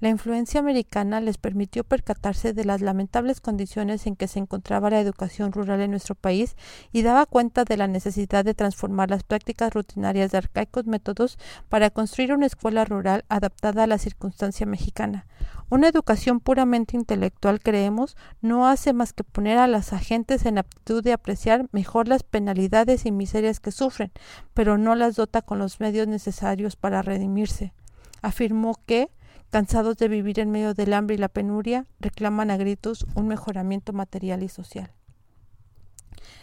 [0.00, 5.00] La influencia americana les permitió percatarse de las lamentables condiciones en que se encontraba la
[5.00, 6.56] educación rural en nuestro país
[6.92, 11.38] y daba cuenta de la necesidad de transformar las prácticas rutinarias de arcaicos métodos
[11.68, 15.26] para construir una escuela rural adaptada a la circunstancia mexicana.
[15.70, 21.02] Una educación puramente intelectual, creemos, no hace más que poner a las agentes en aptitud
[21.02, 24.10] de apreciar mejor las penalidades y miserias que sufren,
[24.52, 27.72] pero no las dota con los medios necesarios para redimirse.
[28.20, 29.10] Afirmó que
[29.50, 33.92] cansados de vivir en medio del hambre y la penuria, reclaman a gritos un mejoramiento
[33.92, 34.92] material y social.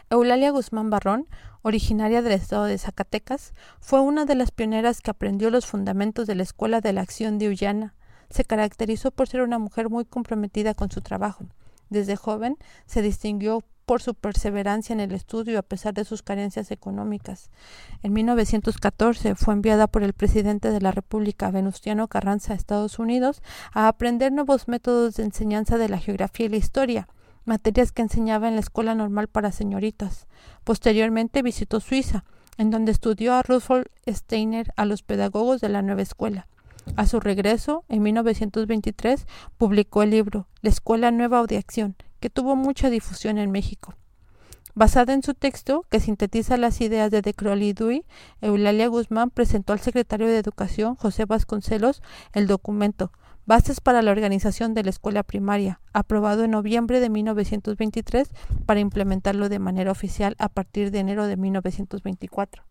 [0.10, 1.28] Eulalia Guzmán Barrón,
[1.62, 6.36] originaria del estado de Zacatecas, fue una de las pioneras que aprendió los fundamentos de
[6.36, 7.93] la Escuela de la Acción de Ullana.
[8.30, 11.46] Se caracterizó por ser una mujer muy comprometida con su trabajo.
[11.89, 16.71] Desde joven se distinguió por su perseverancia en el estudio a pesar de sus carencias
[16.71, 17.50] económicas.
[18.04, 23.41] En 1914 fue enviada por el presidente de la República, Venustiano Carranza, a Estados Unidos,
[23.71, 27.08] a aprender nuevos métodos de enseñanza de la geografía y la historia,
[27.45, 30.28] materias que enseñaba en la Escuela Normal para Señoritas.
[30.65, 32.26] Posteriormente visitó Suiza,
[32.58, 36.50] en donde estudió a Rudolf Steiner a los pedagogos de la nueva escuela.
[36.97, 42.56] A su regreso, en 1923, publicó el libro La Escuela Nueva de Acción, que tuvo
[42.56, 43.95] mucha difusión en México.
[44.75, 48.06] Basada en su texto, que sintetiza las ideas de De Crowley y Dewey,
[48.41, 52.03] Eulalia Guzmán presentó al secretario de Educación, José Vasconcelos,
[52.34, 53.12] el documento
[53.47, 58.30] Bases para la organización de la escuela primaria, aprobado en noviembre de 1923
[58.65, 62.65] para implementarlo de manera oficial a partir de enero de 1924.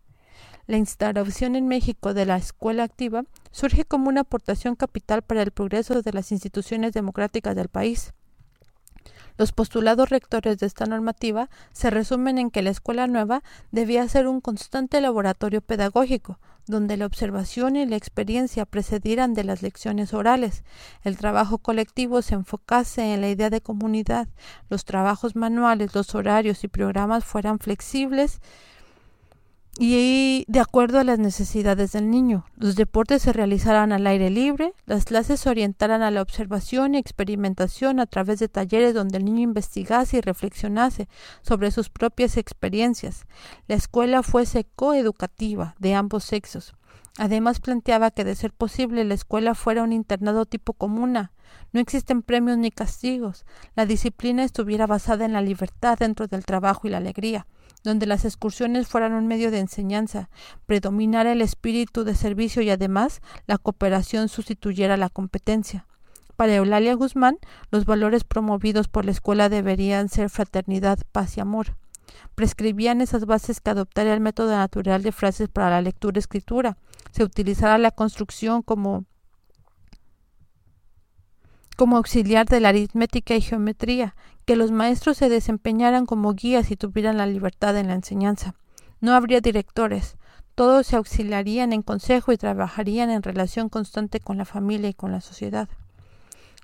[0.66, 5.50] La instauración en México de la escuela activa surge como una aportación capital para el
[5.50, 8.12] progreso de las instituciones democráticas del país.
[9.38, 14.26] Los postulados rectores de esta normativa se resumen en que la escuela nueva debía ser
[14.26, 20.64] un constante laboratorio pedagógico, donde la observación y la experiencia precedieran de las lecciones orales,
[21.04, 24.28] el trabajo colectivo se enfocase en la idea de comunidad,
[24.68, 28.40] los trabajos manuales, los horarios y programas fueran flexibles,
[29.78, 32.46] y de acuerdo a las necesidades del niño.
[32.56, 36.98] Los deportes se realizarán al aire libre, las clases se orientarán a la observación y
[36.98, 41.08] experimentación a través de talleres donde el niño investigase y reflexionase
[41.42, 43.26] sobre sus propias experiencias.
[43.68, 46.74] La escuela fuese coeducativa de ambos sexos.
[47.18, 51.32] Además planteaba que de ser posible la escuela fuera un internado tipo comuna.
[51.72, 53.44] No existen premios ni castigos.
[53.74, 57.46] La disciplina estuviera basada en la libertad dentro del trabajo y la alegría
[57.86, 60.28] donde las excursiones fueran un medio de enseñanza,
[60.66, 65.86] predominara el espíritu de servicio y además la cooperación sustituyera la competencia.
[66.34, 67.38] Para Eulalia Guzmán,
[67.70, 71.76] los valores promovidos por la escuela deberían ser fraternidad, paz y amor.
[72.34, 76.76] Prescribían esas bases que adoptaría el método natural de frases para la lectura y escritura.
[77.12, 79.04] Se utilizará la construcción como
[81.76, 86.76] como auxiliar de la aritmética y geometría, que los maestros se desempeñaran como guías y
[86.76, 88.54] tuvieran la libertad en la enseñanza.
[89.00, 90.16] No habría directores,
[90.54, 95.12] todos se auxiliarían en consejo y trabajarían en relación constante con la familia y con
[95.12, 95.68] la sociedad.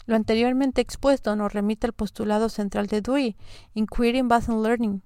[0.06, 3.36] Lo anteriormente expuesto nos remite al postulado central de Dewey,
[3.74, 5.02] Inquiring Based Learning.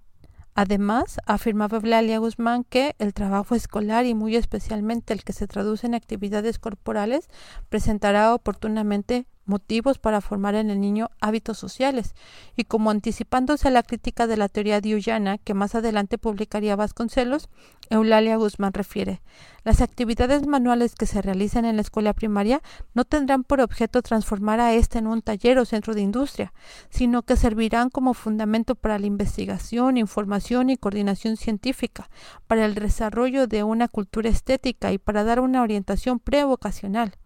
[0.55, 5.87] Además, afirmaba Eulalia Guzmán que el trabajo escolar y muy especialmente el que se traduce
[5.87, 7.29] en actividades corporales
[7.69, 12.15] presentará oportunamente motivos para formar en el niño hábitos sociales,
[12.57, 17.49] y como anticipándose a la crítica de la teoría diuyana que más adelante publicaría Vasconcelos,
[17.89, 19.23] Eulalia Guzmán refiere
[19.67, 22.63] las actividades manuales que se realicen en la escuela primaria
[22.95, 26.53] no tendrán por objeto transformar a éste en un taller o centro de industria,
[26.89, 32.09] sino que servirán como fundamento para la investigación, información y coordinación científica,
[32.47, 37.17] para el desarrollo de una cultura estética y para dar una orientación prevocacional.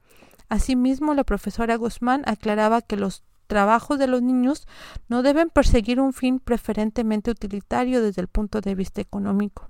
[0.50, 4.66] Asimismo, la profesora Guzmán aclaraba que los trabajos de los niños
[5.08, 9.68] no deben perseguir un fin preferentemente utilitario desde el punto de vista económico.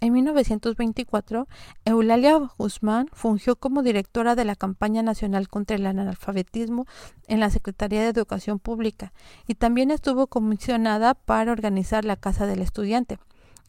[0.00, 1.48] En 1924,
[1.86, 6.86] Eulalia Guzmán fungió como directora de la campaña nacional contra el analfabetismo
[7.26, 9.12] en la Secretaría de Educación Pública
[9.46, 13.18] y también estuvo comisionada para organizar la Casa del Estudiante.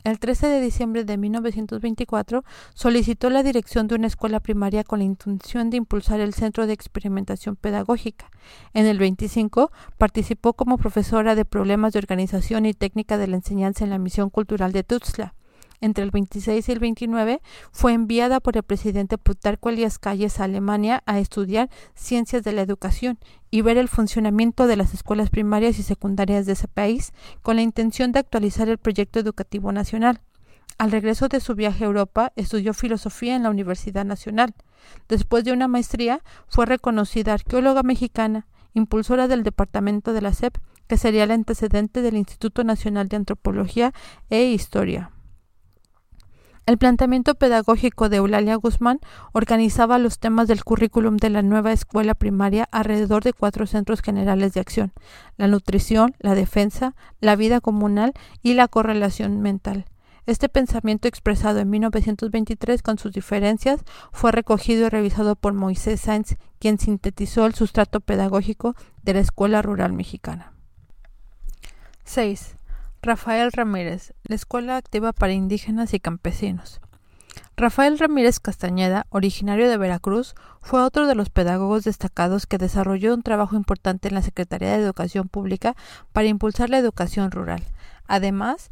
[0.05, 5.05] El 13 de diciembre de 1924 solicitó la dirección de una escuela primaria con la
[5.05, 8.31] intención de impulsar el Centro de Experimentación Pedagógica.
[8.73, 13.83] En el 25 participó como profesora de problemas de organización y técnica de la enseñanza
[13.83, 15.33] en la misión cultural de Tuxtla
[15.81, 20.45] entre el 26 y el 29, fue enviada por el presidente Plutarco Elias Calles a
[20.45, 23.19] Alemania a estudiar ciencias de la educación
[23.51, 27.61] y ver el funcionamiento de las escuelas primarias y secundarias de ese país, con la
[27.61, 30.21] intención de actualizar el proyecto educativo nacional.
[30.77, 34.53] Al regreso de su viaje a Europa, estudió filosofía en la Universidad Nacional.
[35.09, 40.97] Después de una maestría, fue reconocida arqueóloga mexicana, impulsora del departamento de la SEP, que
[40.97, 43.93] sería el antecedente del Instituto Nacional de Antropología
[44.29, 45.11] e Historia.
[46.65, 48.99] El planteamiento pedagógico de Eulalia Guzmán
[49.31, 54.53] organizaba los temas del currículum de la nueva escuela primaria alrededor de cuatro centros generales
[54.53, 54.93] de acción
[55.37, 59.85] la nutrición, la defensa, la vida comunal y la correlación mental.
[60.25, 66.35] Este pensamiento expresado en 1923 con sus diferencias fue recogido y revisado por Moisés Sáenz,
[66.59, 70.53] quien sintetizó el sustrato pedagógico de la escuela rural mexicana.
[72.03, 72.58] 6.
[73.01, 76.81] Rafael Ramírez, la Escuela Activa para Indígenas y Campesinos.
[77.55, 83.23] Rafael Ramírez Castañeda, originario de Veracruz, fue otro de los pedagogos destacados que desarrolló un
[83.23, 85.77] trabajo importante en la Secretaría de Educación Pública
[86.11, 87.63] para impulsar la educación rural.
[88.05, 88.69] Además,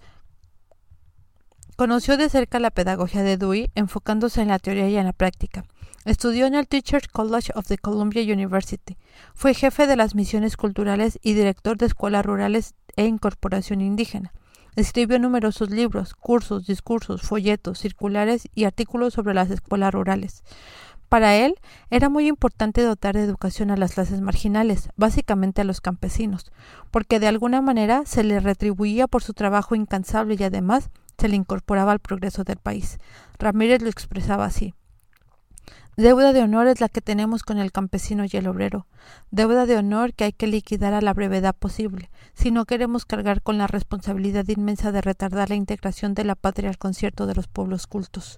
[1.78, 5.64] conoció de cerca la pedagogía de Dewey, enfocándose en la teoría y en la práctica.
[6.08, 8.96] Estudió en el Teachers College of the Columbia University.
[9.34, 14.32] Fue jefe de las misiones culturales y director de escuelas rurales e incorporación indígena.
[14.78, 20.44] Escribió numerosos libros, cursos, discursos, folletos, circulares y artículos sobre las escuelas rurales.
[21.10, 21.56] Para él
[21.90, 26.54] era muy importante dotar de educación a las clases marginales, básicamente a los campesinos,
[26.90, 31.36] porque de alguna manera se le retribuía por su trabajo incansable y además se le
[31.36, 32.98] incorporaba al progreso del país.
[33.40, 34.74] Ramírez lo expresaba así.
[36.00, 38.86] Deuda de honor es la que tenemos con el campesino y el obrero,
[39.32, 43.42] deuda de honor que hay que liquidar a la brevedad posible, si no queremos cargar
[43.42, 47.48] con la responsabilidad inmensa de retardar la integración de la patria al concierto de los
[47.48, 48.38] pueblos cultos.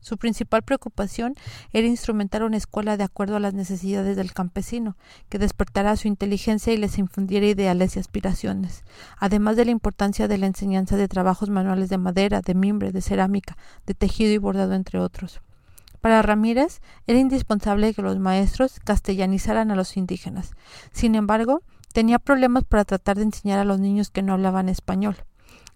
[0.00, 1.34] Su principal preocupación
[1.74, 4.96] era instrumentar una escuela de acuerdo a las necesidades del campesino,
[5.28, 8.84] que despertara su inteligencia y les infundiera ideales y aspiraciones,
[9.18, 13.02] además de la importancia de la enseñanza de trabajos manuales de madera, de mimbre, de
[13.02, 15.42] cerámica, de tejido y bordado, entre otros.
[16.00, 20.52] Para Ramírez era indispensable que los maestros castellanizaran a los indígenas.
[20.92, 25.16] Sin embargo, tenía problemas para tratar de enseñar a los niños que no hablaban español.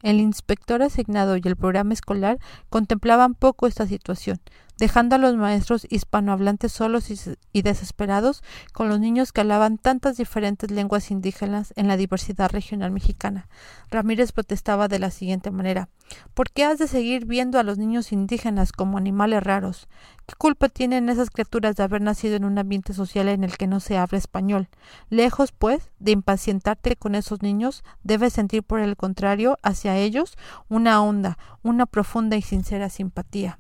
[0.03, 2.39] El inspector asignado y el programa escolar
[2.71, 4.41] contemplaban poco esta situación,
[4.79, 7.09] dejando a los maestros hispanohablantes solos
[7.53, 8.43] y, desesperados
[8.73, 13.49] con los niños que hablaban tantas diferentes lenguas indígenas en la diversidad regional mexicana.
[13.91, 15.89] Ramírez protestaba de la siguiente manera
[16.35, 19.89] ¿Por qué has de seguir viendo a los niños indígenas como animales raros?
[20.27, 23.67] ¿Qué culpa tienen esas criaturas de haber nacido en un ambiente social en el que
[23.67, 24.69] no se habla español?
[25.11, 30.37] Lejos, pues, de impacientarte con esos niños, debes sentir por el contrario hacia ellos
[30.69, 33.59] una honda, una profunda y sincera simpatía.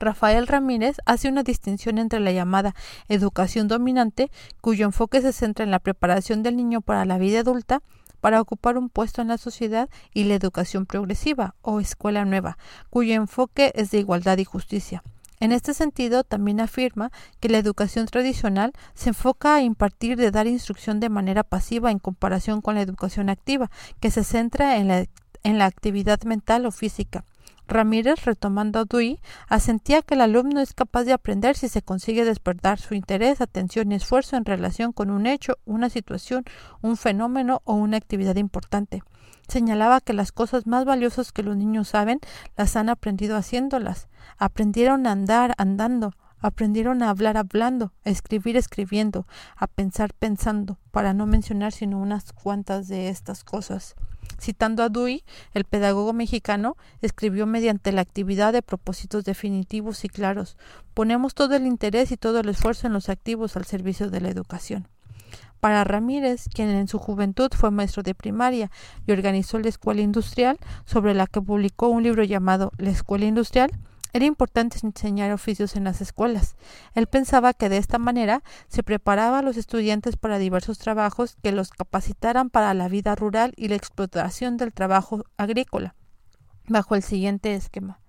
[0.00, 2.74] Rafael Ramírez hace una distinción entre la llamada
[3.08, 4.30] educación dominante,
[4.60, 7.82] cuyo enfoque se centra en la preparación del niño para la vida adulta,
[8.20, 13.14] para ocupar un puesto en la sociedad, y la educación progresiva o escuela nueva, cuyo
[13.14, 15.02] enfoque es de igualdad y justicia.
[15.38, 20.46] En este sentido, también afirma que la educación tradicional se enfoca a impartir de dar
[20.46, 23.70] instrucción de manera pasiva en comparación con la educación activa,
[24.00, 25.06] que se centra en la,
[25.42, 27.24] en la actividad mental o física.
[27.70, 32.24] Ramírez, retomando a Dewey, asentía que el alumno es capaz de aprender si se consigue
[32.24, 36.44] despertar su interés, atención y esfuerzo en relación con un hecho, una situación,
[36.82, 39.02] un fenómeno o una actividad importante.
[39.48, 42.20] Señalaba que las cosas más valiosas que los niños saben
[42.56, 44.08] las han aprendido haciéndolas.
[44.36, 51.14] Aprendieron a andar andando, aprendieron a hablar hablando, a escribir escribiendo, a pensar pensando, para
[51.14, 53.96] no mencionar sino unas cuantas de estas cosas.
[54.40, 55.22] Citando a Dewey,
[55.52, 60.56] el pedagogo mexicano escribió mediante la actividad de propósitos definitivos y claros.
[60.94, 64.30] Ponemos todo el interés y todo el esfuerzo en los activos al servicio de la
[64.30, 64.88] educación.
[65.60, 68.70] Para Ramírez, quien en su juventud fue maestro de primaria
[69.06, 73.70] y organizó la escuela industrial, sobre la que publicó un libro llamado La escuela industrial,
[74.12, 76.56] era importante enseñar oficios en las escuelas.
[76.94, 81.52] Él pensaba que de esta manera se preparaba a los estudiantes para diversos trabajos que
[81.52, 85.94] los capacitaran para la vida rural y la explotación del trabajo agrícola,
[86.68, 88.00] bajo el siguiente esquema.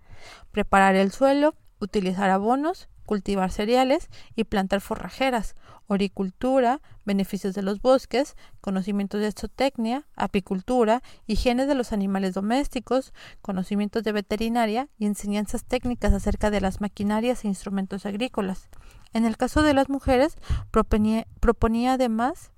[0.51, 4.07] Preparar el suelo, utilizar abonos, cultivar cereales
[4.37, 5.57] y plantar forrajeras,
[5.87, 14.03] horicultura, beneficios de los bosques, conocimientos de zootecnia, apicultura, higiene de los animales domésticos, conocimientos
[14.03, 18.69] de veterinaria y enseñanzas técnicas acerca de las maquinarias e instrumentos agrícolas.
[19.11, 20.37] En el caso de las mujeres,
[20.71, 22.51] proponía, proponía además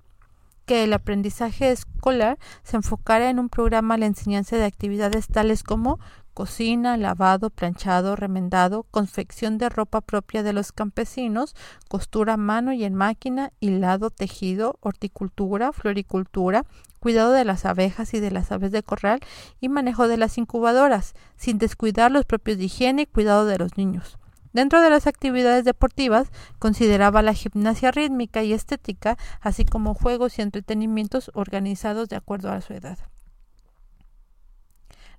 [0.66, 5.64] que el aprendizaje escolar se enfocara en un programa a la enseñanza de actividades tales
[5.64, 5.98] como
[6.34, 11.54] cocina, lavado, planchado, remendado, confección de ropa propia de los campesinos,
[11.88, 16.64] costura a mano y en máquina, hilado, tejido, horticultura, floricultura,
[17.00, 19.20] cuidado de las abejas y de las aves de corral
[19.60, 23.76] y manejo de las incubadoras, sin descuidar los propios de higiene y cuidado de los
[23.78, 24.18] niños.
[24.52, 26.28] Dentro de las actividades deportivas,
[26.58, 32.60] consideraba la gimnasia rítmica y estética, así como juegos y entretenimientos organizados de acuerdo a
[32.60, 32.98] su edad.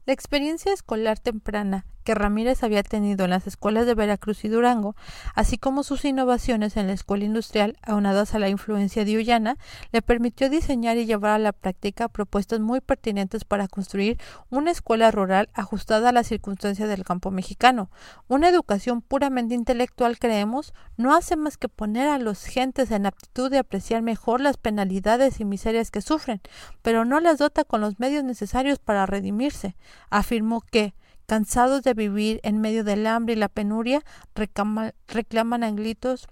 [0.05, 4.95] La experiencia escolar temprana que Ramírez había tenido en las escuelas de Veracruz y Durango,
[5.33, 9.57] así como sus innovaciones en la escuela industrial, aunadas a la influencia de Ullana,
[9.91, 14.17] le permitió diseñar y llevar a la práctica propuestas muy pertinentes para construir
[14.49, 17.89] una escuela rural ajustada a las circunstancias del campo mexicano.
[18.29, 23.51] Una educación puramente intelectual, creemos, no hace más que poner a los gentes en aptitud
[23.51, 26.39] de apreciar mejor las penalidades y miserias que sufren,
[26.81, 29.75] pero no las dota con los medios necesarios para redimirse
[30.09, 30.93] afirmó que,
[31.25, 34.03] cansados de vivir en medio del hambre y la penuria,
[34.33, 36.27] reclaman a gritos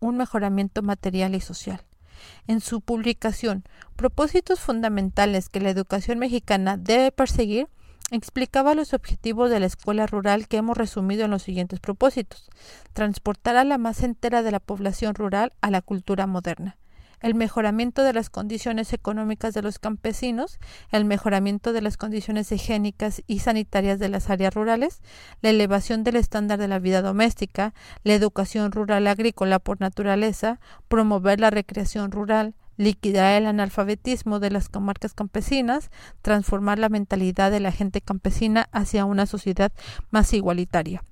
[0.00, 1.82] un mejoramiento material y social.
[2.46, 3.64] En su publicación
[3.96, 7.68] Propósitos fundamentales que la educación mexicana debe perseguir,
[8.10, 12.50] explicaba los objetivos de la escuela rural que hemos resumido en los siguientes propósitos.
[12.92, 16.76] Transportar a la masa entera de la población rural a la cultura moderna
[17.24, 20.58] el mejoramiento de las condiciones económicas de los campesinos,
[20.92, 25.00] el mejoramiento de las condiciones higiénicas y sanitarias de las áreas rurales,
[25.40, 27.72] la elevación del estándar de la vida doméstica,
[28.02, 34.68] la educación rural agrícola por naturaleza, promover la recreación rural, liquidar el analfabetismo de las
[34.68, 39.72] comarcas campesinas, transformar la mentalidad de la gente campesina hacia una sociedad
[40.10, 41.02] más igualitaria.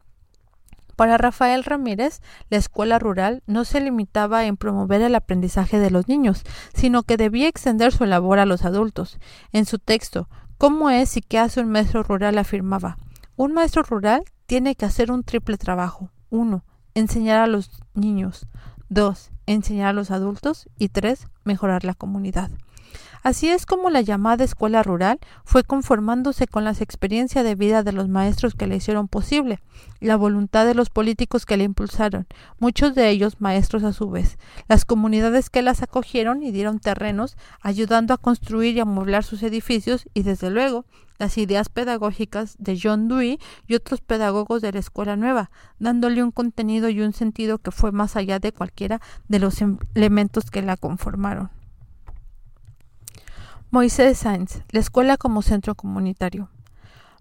[0.96, 2.20] Para Rafael Ramírez,
[2.50, 6.42] la escuela rural no se limitaba en promover el aprendizaje de los niños,
[6.74, 9.18] sino que debía extender su labor a los adultos.
[9.52, 10.28] En su texto,
[10.62, 12.38] ¿Cómo es y qué hace un maestro rural?
[12.38, 12.96] afirmaba,
[13.34, 16.10] un maestro rural tiene que hacer un triple trabajo.
[16.30, 16.64] 1.
[16.94, 18.46] Enseñar a los niños.
[18.88, 19.32] 2.
[19.46, 20.68] Enseñar a los adultos.
[20.78, 21.26] Y 3.
[21.42, 22.52] Mejorar la comunidad.
[23.22, 27.92] Así es como la llamada escuela rural fue conformándose con las experiencias de vida de
[27.92, 29.60] los maestros que la hicieron posible,
[30.00, 32.26] la voluntad de los políticos que la impulsaron,
[32.58, 37.36] muchos de ellos maestros a su vez, las comunidades que las acogieron y dieron terrenos,
[37.60, 40.84] ayudando a construir y amueblar sus edificios y desde luego
[41.20, 46.32] las ideas pedagógicas de John Dewey y otros pedagogos de la escuela nueva, dándole un
[46.32, 50.62] contenido y un sentido que fue más allá de cualquiera de los em-, elementos que
[50.62, 51.61] la conformaron.
[53.74, 56.50] Moisés Sáenz, la escuela como centro comunitario.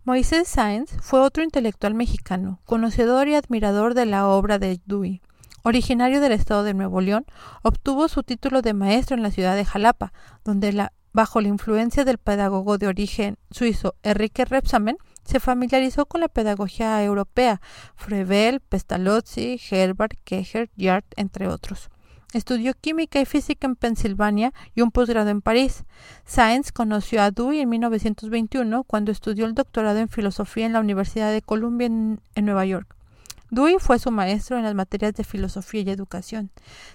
[0.04, 5.22] Moisés Sáenz fue otro intelectual mexicano, conocedor y admirador de la obra de Dewey.
[5.64, 7.26] Originario del estado de Nuevo León,
[7.64, 10.12] obtuvo su título de maestro en la ciudad de Jalapa,
[10.44, 16.28] donde bajo la influencia del pedagogo de origen suizo Enrique Repsamen, se familiarizó con la
[16.28, 17.62] pedagogía europea,
[17.96, 21.90] Froebel, Pestalozzi, Herbert, Kecher, Yard, entre otros.
[22.34, 25.84] Estudió química y física en Pensilvania y un posgrado en París.
[26.26, 31.32] Sáenz conoció a Dewey en 1921 cuando estudió el doctorado en filosofía en la Universidad
[31.32, 32.96] de Columbia en, Nueva York.
[33.50, 36.52] Dewey fue su maestro en las materias de filosofía y educación.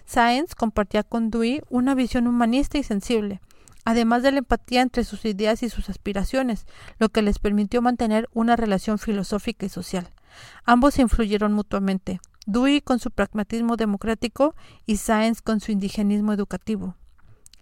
[0.07, 3.43] Sáenz compartía con Dewey una visión humanista y sensible,
[3.85, 6.65] además de la empatía entre sus ideas y sus aspiraciones,
[6.99, 10.09] lo que les permitió mantener una relación filosófica y social.
[10.65, 12.21] Ambos influyeron mutuamente.
[12.47, 14.55] Dewey con su pragmatismo democrático
[14.87, 16.97] y Sáenz con su indigenismo educativo.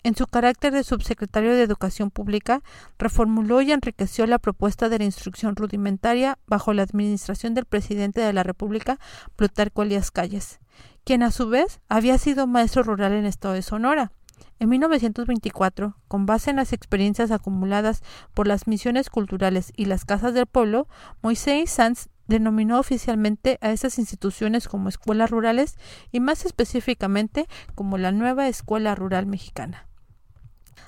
[0.04, 2.62] En su carácter de subsecretario de Educación Pública,
[2.98, 8.34] reformuló y enriqueció la propuesta de la instrucción rudimentaria bajo la administración del presidente de
[8.34, 8.98] la República,
[9.34, 10.60] Plutarco Elías Calles,
[11.04, 14.12] quien a su vez había sido maestro rural en el estado de Sonora.
[14.58, 18.02] En 1924, con base en las experiencias acumuladas
[18.34, 20.86] por las misiones culturales y las casas del pueblo,
[21.22, 25.76] Moisés Sanz denominó oficialmente a esas instituciones como escuelas rurales
[26.12, 29.86] y más específicamente como la nueva Escuela Rural Mexicana,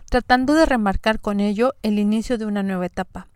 [0.08, 3.28] tratando de remarcar con ello el inicio de una nueva etapa.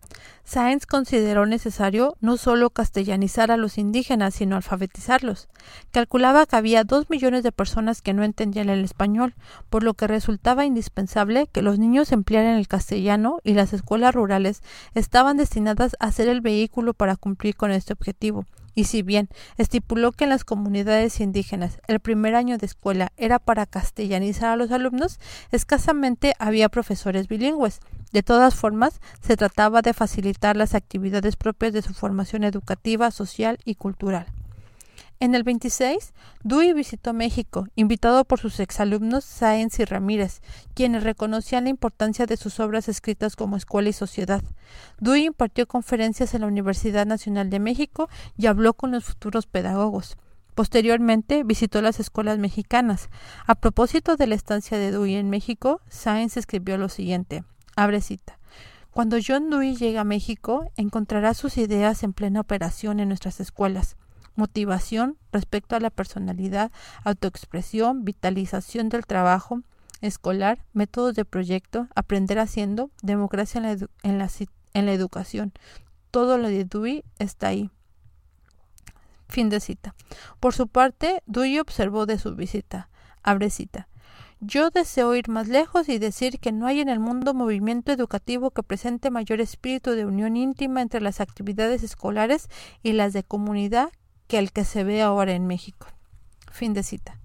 [0.43, 5.47] Sáenz consideró necesario no solo castellanizar a los indígenas, sino alfabetizarlos.
[5.91, 9.35] Calculaba que había dos millones de personas que no entendían el español,
[9.69, 14.61] por lo que resultaba indispensable que los niños emplearan el castellano y las escuelas rurales
[14.93, 18.45] estaban destinadas a ser el vehículo para cumplir con este objetivo.
[18.73, 23.39] Y si bien estipuló que en las comunidades indígenas el primer año de escuela era
[23.39, 25.19] para castellanizar a los alumnos,
[25.51, 27.79] escasamente había profesores bilingües.
[28.11, 33.57] De todas formas, se trataba de facilitar las actividades propias de su formación educativa, social
[33.63, 34.27] y cultural.
[35.21, 40.41] En el 26, Dewey visitó México, invitado por sus exalumnos Sáenz y Ramírez,
[40.73, 44.41] quienes reconocían la importancia de sus obras escritas como escuela y sociedad.
[44.99, 50.17] Dewey impartió conferencias en la Universidad Nacional de México y habló con los futuros pedagogos.
[50.55, 53.11] Posteriormente visitó las escuelas mexicanas.
[53.45, 57.43] A propósito de la estancia de Dewey en México, Sáenz escribió lo siguiente.
[57.75, 58.39] Abre cita.
[58.89, 63.97] Cuando John Dewey llegue a México, encontrará sus ideas en plena operación en nuestras escuelas.
[64.35, 66.71] Motivación respecto a la personalidad,
[67.03, 69.61] autoexpresión, vitalización del trabajo
[70.01, 73.61] escolar, métodos de proyecto, aprender haciendo, democracia
[74.03, 75.53] en la, educación.
[76.09, 77.69] Todo lo de Dewey está ahí.
[79.29, 79.95] Fin de cita.
[80.39, 82.89] Por su parte, Dewey observó de su visita.
[83.23, 83.87] Abre cita.
[84.43, 88.49] Yo deseo ir más lejos y decir que no hay en el mundo movimiento educativo
[88.49, 92.49] que presente mayor espíritu de unión íntima entre las actividades escolares
[92.81, 93.91] y las de comunidad
[94.31, 95.87] que el que se ve ahora en México.
[96.49, 97.19] Fin de cita.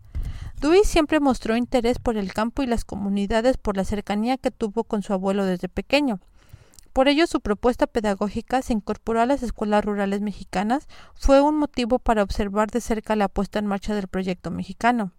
[0.61, 4.82] Dewey siempre mostró interés por el campo y las comunidades por la cercanía que tuvo
[4.82, 6.18] con su abuelo desde pequeño.
[6.92, 12.00] Por ello, su propuesta pedagógica se incorporó a las escuelas rurales mexicanas, fue un motivo
[12.00, 15.12] para observar de cerca la puesta en marcha del proyecto mexicano.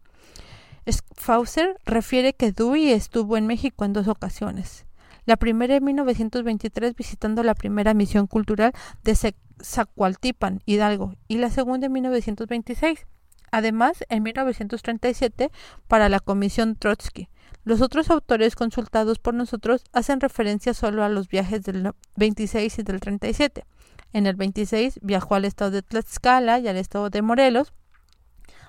[1.16, 4.86] Fauser refiere que Dewey estuvo en México en dos ocasiones.
[5.26, 8.74] La primera en 1923 visitando la primera misión cultural
[9.06, 9.16] de
[9.62, 13.08] Zacualtipan, Hidalgo, y la segunda en 1926.
[13.52, 15.52] Además, en 1937
[15.88, 17.30] para la Comisión Trotsky,
[17.64, 22.84] Los otros autores consultados por nosotros hacen referencia solo a los viajes del 26 y
[22.84, 23.66] del 37.
[24.14, 27.74] En el 26 viajó al estado de Tlaxcala y al estado de Morelos,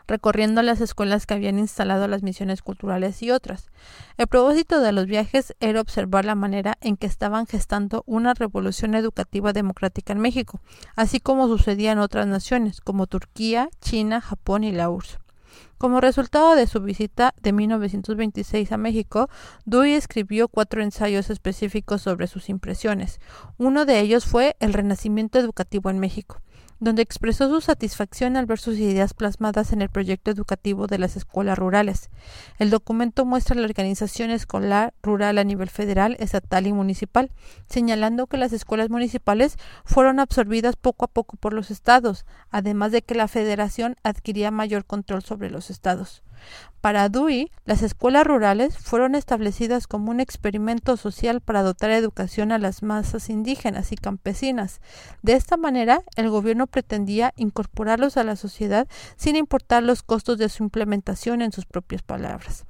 [0.09, 3.69] recorriendo las escuelas que habían instalado las misiones culturales y otras.
[4.17, 8.95] El propósito de los viajes era observar la manera en que estaban gestando una revolución
[8.95, 10.61] educativa democrática en México,
[10.97, 15.19] así como sucedía en otras naciones como Turquía, China, Japón y la URSS.
[15.77, 19.29] Como resultado de su visita de 1926 a México,
[19.65, 23.21] Dewey escribió cuatro ensayos específicos sobre sus impresiones.
[23.59, 26.41] Uno de ellos fue El Renacimiento Educativo en México
[26.81, 31.17] donde expresó su satisfacción al ver sus ideas plasmadas en el proyecto educativo de las
[31.17, 32.11] escuelas rurales.
[32.59, 37.31] El documento muestra la organización escolar rural a nivel federal, estatal y municipal,
[37.69, 43.03] señalando que las escuelas municipales fueron absorbidas poco a poco por los estados, además de
[43.03, 46.23] que la federación adquiría mayor control sobre los estados.
[46.81, 52.59] Para Dewey, las escuelas rurales fueron establecidas como un experimento social para dotar educación a
[52.59, 54.81] las masas indígenas y campesinas.
[55.23, 58.87] De esta manera, el gobierno pretendía incorporarlos a la sociedad
[59.17, 62.65] sin importar los costos de su implementación en sus propias palabras.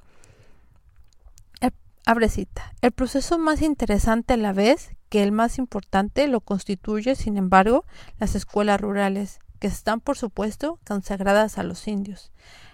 [2.29, 2.73] cita.
[2.81, 7.85] El proceso más interesante a la vez que el más importante lo constituye, sin embargo,
[8.17, 12.31] las escuelas rurales, que están, por supuesto, consagradas a los indios.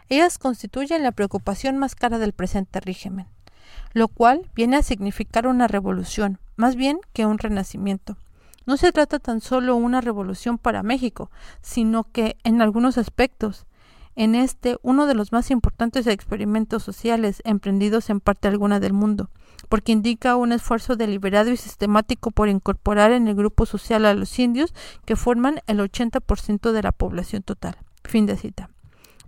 [0.09, 3.27] Ellas constituyen la preocupación más cara del presente régimen,
[3.93, 8.17] lo cual viene a significar una revolución, más bien que un renacimiento.
[8.65, 11.31] No se trata tan solo una revolución para México,
[11.61, 13.65] sino que, en algunos aspectos,
[14.15, 19.29] en este uno de los más importantes experimentos sociales emprendidos en parte alguna del mundo,
[19.69, 24.37] porque indica un esfuerzo deliberado y sistemático por incorporar en el grupo social a los
[24.39, 24.73] indios
[25.05, 27.77] que forman el 80% de la población total.
[28.03, 28.69] Fin de cita.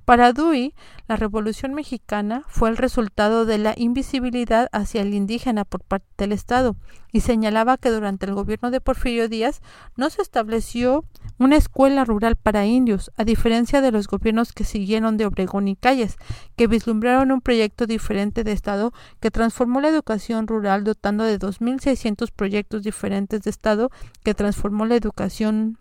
[0.07, 0.73] Para Dewey,
[1.09, 6.31] la Revolución Mexicana fue el resultado de la invisibilidad hacia el indígena por parte del
[6.31, 6.77] Estado
[7.11, 9.59] y señalaba que durante el gobierno de Porfirio Díaz
[9.97, 11.03] no se estableció
[11.39, 15.75] una escuela rural para indios, a diferencia de los gobiernos que siguieron de Obregón y
[15.75, 16.15] Calles,
[16.55, 22.31] que vislumbraron un proyecto diferente de Estado que transformó la educación rural dotando de 2.600
[22.31, 23.89] proyectos diferentes de Estado
[24.23, 25.79] que transformó la educación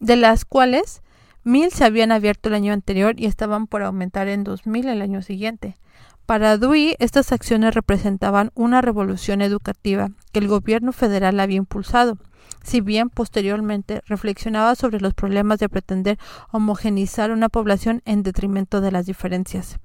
[0.00, 1.00] de las cuales
[1.44, 5.02] Mil se habían abierto el año anterior y estaban por aumentar en dos mil el
[5.02, 5.76] año siguiente.
[6.24, 12.16] Para Dewey, estas acciones representaban una revolución educativa que el gobierno federal había impulsado,
[12.62, 16.16] si bien posteriormente reflexionaba sobre los problemas de pretender
[16.52, 19.80] homogenizar una población en detrimento de las diferencias.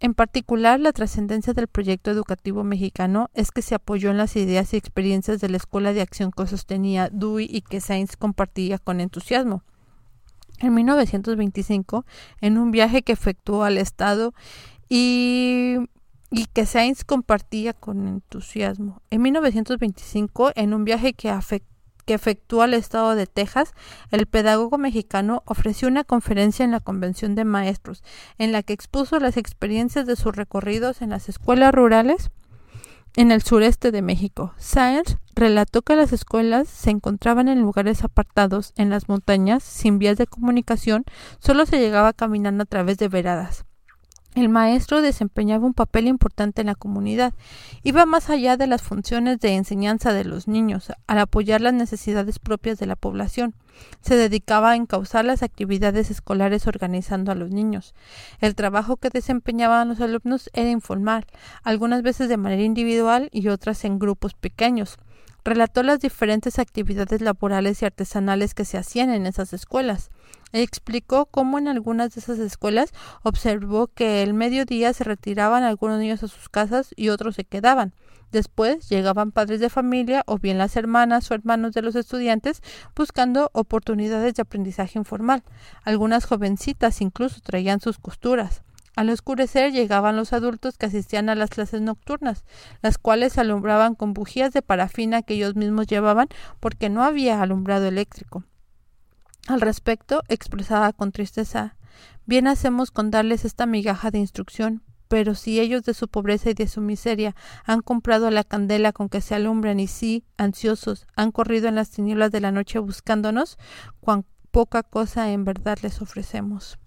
[0.00, 4.74] En particular, la trascendencia del proyecto educativo mexicano es que se apoyó en las ideas
[4.74, 9.00] y experiencias de la Escuela de Acción que sostenía Dewey y que Sainz compartía con
[9.00, 9.62] entusiasmo.
[10.60, 12.04] En 1925,
[12.40, 14.34] en un viaje que efectuó al Estado
[14.88, 15.76] y,
[16.30, 19.02] y que Sainz compartía con entusiasmo.
[19.10, 21.32] En 1925, en un viaje que,
[22.04, 23.74] que efectuó al Estado de Texas,
[24.10, 28.02] el pedagogo mexicano ofreció una conferencia en la Convención de Maestros,
[28.38, 32.30] en la que expuso las experiencias de sus recorridos en las escuelas rurales
[33.18, 34.54] en el sureste de México.
[34.58, 40.18] Sáenz relató que las escuelas se encontraban en lugares apartados, en las montañas, sin vías
[40.18, 41.04] de comunicación,
[41.40, 43.64] solo se llegaba caminando a través de veradas.
[44.38, 47.34] El maestro desempeñaba un papel importante en la comunidad.
[47.82, 52.38] Iba más allá de las funciones de enseñanza de los niños, al apoyar las necesidades
[52.38, 53.56] propias de la población.
[54.00, 57.96] Se dedicaba a encauzar las actividades escolares organizando a los niños.
[58.40, 61.26] El trabajo que desempeñaban los alumnos era informal,
[61.64, 64.98] algunas veces de manera individual y otras en grupos pequeños.
[65.48, 70.10] Relató las diferentes actividades laborales y artesanales que se hacían en esas escuelas.
[70.52, 72.92] Explicó cómo en algunas de esas escuelas
[73.22, 77.94] observó que el mediodía se retiraban algunos niños a sus casas y otros se quedaban.
[78.30, 82.60] Después llegaban padres de familia o bien las hermanas o hermanos de los estudiantes
[82.94, 85.44] buscando oportunidades de aprendizaje informal.
[85.82, 88.64] Algunas jovencitas incluso traían sus costuras.
[88.98, 92.44] Al oscurecer llegaban los adultos que asistían a las clases nocturnas,
[92.82, 96.26] las cuales se alumbraban con bujías de parafina que ellos mismos llevaban
[96.58, 98.42] porque no había alumbrado eléctrico.
[99.46, 101.76] Al respecto, expresaba con tristeza
[102.26, 106.54] Bien hacemos con darles esta migaja de instrucción, pero si ellos de su pobreza y
[106.54, 111.30] de su miseria han comprado la candela con que se alumbran y si, ansiosos, han
[111.30, 113.58] corrido en las tinieblas de la noche buscándonos,
[114.00, 116.80] cuán poca cosa en verdad les ofrecemos.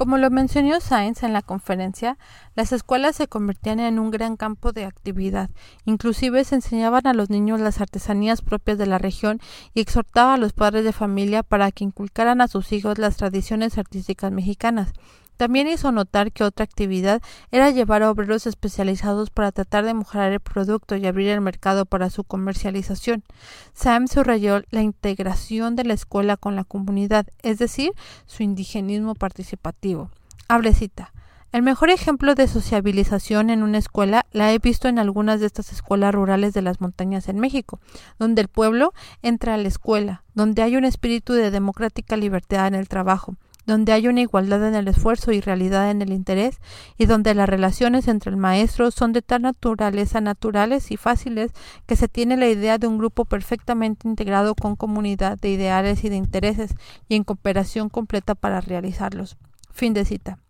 [0.00, 2.16] Como lo mencionó Sainz en la conferencia,
[2.54, 5.50] las escuelas se convertían en un gran campo de actividad.
[5.84, 9.40] Inclusive se enseñaban a los niños las artesanías propias de la región
[9.74, 13.76] y exhortaba a los padres de familia para que inculcaran a sus hijos las tradiciones
[13.76, 14.94] artísticas mexicanas.
[15.40, 20.32] También hizo notar que otra actividad era llevar a obreros especializados para tratar de mejorar
[20.32, 23.24] el producto y abrir el mercado para su comercialización.
[23.72, 27.92] Sam subrayó la integración de la escuela con la comunidad, es decir,
[28.26, 30.10] su indigenismo participativo.
[30.46, 31.14] Hablecita.
[31.52, 35.72] El mejor ejemplo de sociabilización en una escuela la he visto en algunas de estas
[35.72, 37.80] escuelas rurales de las montañas en México,
[38.18, 42.74] donde el pueblo entra a la escuela, donde hay un espíritu de democrática libertad en
[42.74, 43.36] el trabajo,
[43.70, 46.58] donde hay una igualdad en el esfuerzo y realidad en el interés,
[46.98, 51.52] y donde las relaciones entre el maestro son de tal naturaleza naturales y fáciles
[51.86, 56.08] que se tiene la idea de un grupo perfectamente integrado con comunidad de ideales y
[56.08, 56.74] de intereses,
[57.08, 59.36] y en cooperación completa para realizarlos.
[59.70, 60.40] Fin de cita.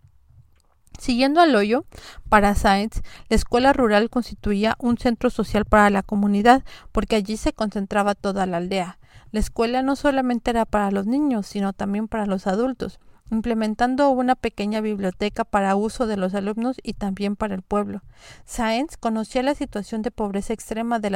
[0.98, 1.84] Siguiendo al hoyo,
[2.30, 7.52] para Sainz, la escuela rural constituía un centro social para la comunidad, porque allí se
[7.52, 8.98] concentraba toda la aldea.
[9.30, 12.98] La escuela no solamente era para los niños, sino también para los adultos,
[13.30, 18.02] implementando una pequeña biblioteca para uso de los alumnos y también para el pueblo.
[18.44, 21.10] Sáenz conocía la situación de pobreza extrema de,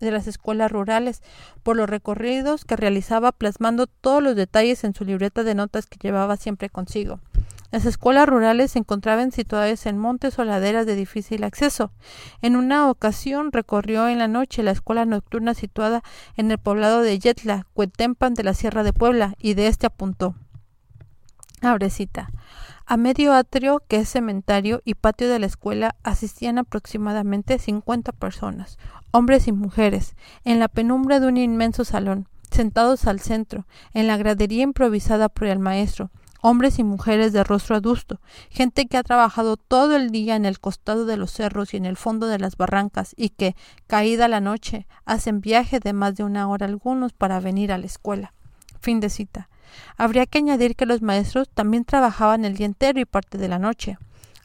[0.00, 1.22] de las escuelas rurales
[1.62, 5.98] por los recorridos que realizaba plasmando todos los detalles en su libreta de notas que
[6.00, 7.20] llevaba siempre consigo.
[7.72, 11.90] Las escuelas rurales se encontraban situadas en montes o laderas de difícil acceso.
[12.40, 16.02] En una ocasión recorrió en la noche la escuela nocturna situada
[16.36, 20.36] en el poblado de Yetla, Cuetempan de la Sierra de Puebla, y de este apuntó.
[21.66, 22.30] Abrecita.
[22.86, 28.78] A medio atrio, que es cementario, y patio de la escuela asistían aproximadamente cincuenta personas,
[29.10, 30.14] hombres y mujeres,
[30.44, 35.48] en la penumbra de un inmenso salón, sentados al centro, en la gradería improvisada por
[35.48, 36.10] el maestro,
[36.40, 40.60] hombres y mujeres de rostro adusto, gente que ha trabajado todo el día en el
[40.60, 43.56] costado de los cerros y en el fondo de las barrancas y que,
[43.88, 47.86] caída la noche, hacen viaje de más de una hora algunos para venir a la
[47.86, 48.32] escuela.
[48.80, 49.48] Fin de cita.
[49.96, 53.58] Habría que añadir que los maestros también trabajaban el día entero y parte de la
[53.58, 53.98] noche.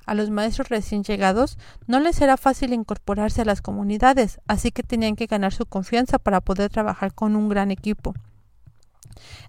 [0.05, 1.57] A los maestros recién llegados
[1.87, 6.19] no les era fácil incorporarse a las comunidades, así que tenían que ganar su confianza
[6.19, 8.13] para poder trabajar con un gran equipo.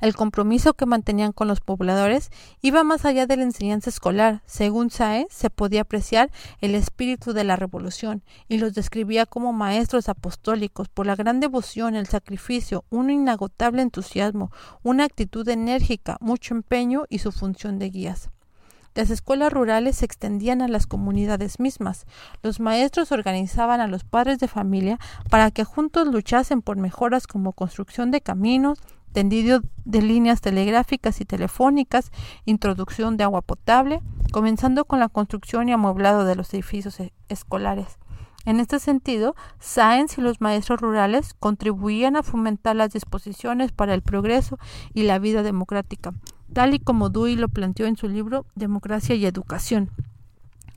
[0.00, 4.42] El compromiso que mantenían con los pobladores iba más allá de la enseñanza escolar.
[4.46, 10.08] Según Sae, se podía apreciar el espíritu de la revolución y los describía como maestros
[10.08, 14.50] apostólicos por la gran devoción, el sacrificio, un inagotable entusiasmo,
[14.82, 18.30] una actitud enérgica, mucho empeño y su función de guías.
[18.94, 22.04] Las escuelas rurales se extendían a las comunidades mismas.
[22.42, 24.98] Los maestros organizaban a los padres de familia
[25.30, 28.78] para que juntos luchasen por mejoras como construcción de caminos,
[29.12, 32.10] tendido de líneas telegráficas y telefónicas,
[32.44, 34.00] introducción de agua potable,
[34.32, 37.98] comenzando con la construcción y amueblado de los edificios e-, escolares.
[38.44, 44.02] En este sentido, Sáenz y los maestros rurales contribuían a fomentar las disposiciones para el
[44.02, 44.58] progreso
[44.94, 46.12] y la vida democrática,
[46.52, 49.90] tal y como Dewey lo planteó en su libro Democracia y Educación.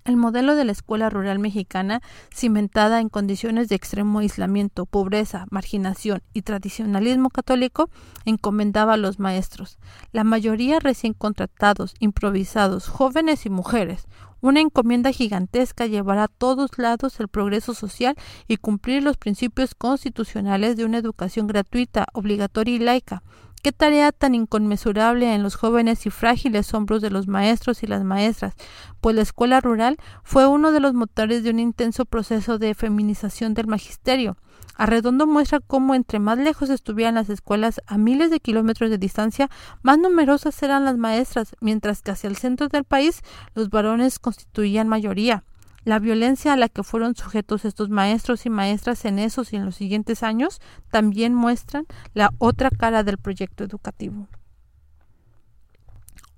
[0.05, 1.99] El modelo de la escuela rural mexicana,
[2.31, 7.89] cimentada en condiciones de extremo aislamiento, pobreza, marginación y tradicionalismo católico,
[8.23, 9.79] encomendaba a los maestros,
[10.11, 14.05] la mayoría recién contratados, improvisados, jóvenes y mujeres,
[14.41, 18.15] una encomienda gigantesca llevar a todos lados el progreso social
[18.47, 23.23] y cumplir los principios constitucionales de una educación gratuita, obligatoria y laica,
[23.65, 28.03] Qué tarea tan inconmensurable en los jóvenes y frágiles hombros de los maestros y las
[28.03, 28.53] maestras,
[29.01, 33.55] pues la escuela rural fue uno de los motores de un intenso proceso de feminización
[33.55, 34.37] del magisterio.
[34.75, 39.49] Arredondo muestra cómo entre más lejos estuvieran las escuelas a miles de kilómetros de distancia,
[39.81, 43.23] más numerosas eran las maestras, mientras que hacia el centro del país
[43.55, 45.43] los varones constituían mayoría.
[45.85, 49.65] La violencia a la que fueron sujetos estos maestros y maestras en esos y en
[49.65, 50.59] los siguientes años
[50.89, 54.27] también muestran la otra cara del proyecto educativo.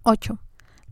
[0.04, 0.38] 8.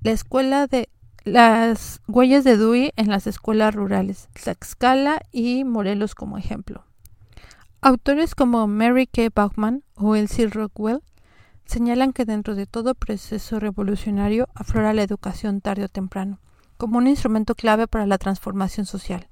[0.03, 0.87] La escuela de
[1.25, 6.85] las huellas de Dewey en las escuelas rurales, Tlaxcala y Morelos como ejemplo.
[7.81, 9.23] Autores como Mary K.
[9.35, 11.01] Bachman o Elsie Rockwell
[11.65, 16.39] señalan que dentro de todo proceso revolucionario aflora la educación tarde o temprano
[16.77, 19.27] como un instrumento clave para la transformación social.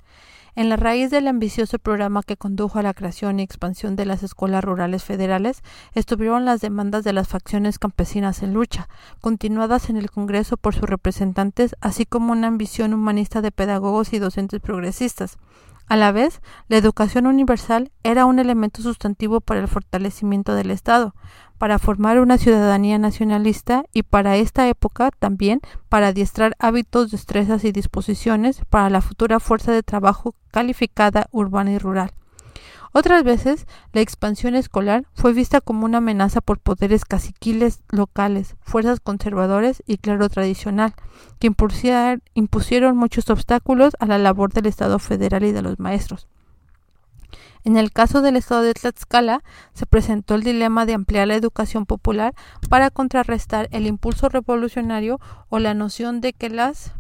[0.55, 4.21] En la raíz del ambicioso programa que condujo a la creación y expansión de las
[4.21, 5.63] escuelas rurales federales
[5.95, 8.87] estuvieron las demandas de las facciones campesinas en lucha,
[9.19, 14.19] continuadas en el Congreso por sus representantes, así como una ambición humanista de pedagogos y
[14.19, 15.39] docentes progresistas.
[15.87, 21.13] A la vez, la educación universal era un elemento sustantivo para el fortalecimiento del Estado,
[21.57, 27.71] para formar una ciudadanía nacionalista y para esta época también para adiestrar hábitos, destrezas y
[27.71, 32.11] disposiciones para la futura fuerza de trabajo calificada urbana y rural.
[32.95, 38.99] Otras veces, la expansión escolar fue vista como una amenaza por poderes caciquiles locales, fuerzas
[38.99, 40.93] conservadoras y clero tradicional,
[41.39, 46.27] que impusieron muchos obstáculos a la labor del Estado federal y de los maestros.
[47.63, 49.41] En el caso del estado de Tlaxcala,
[49.73, 52.35] se presentó el dilema de ampliar la educación popular
[52.69, 55.19] para contrarrestar el impulso revolucionario
[55.49, 56.93] o la noción de que las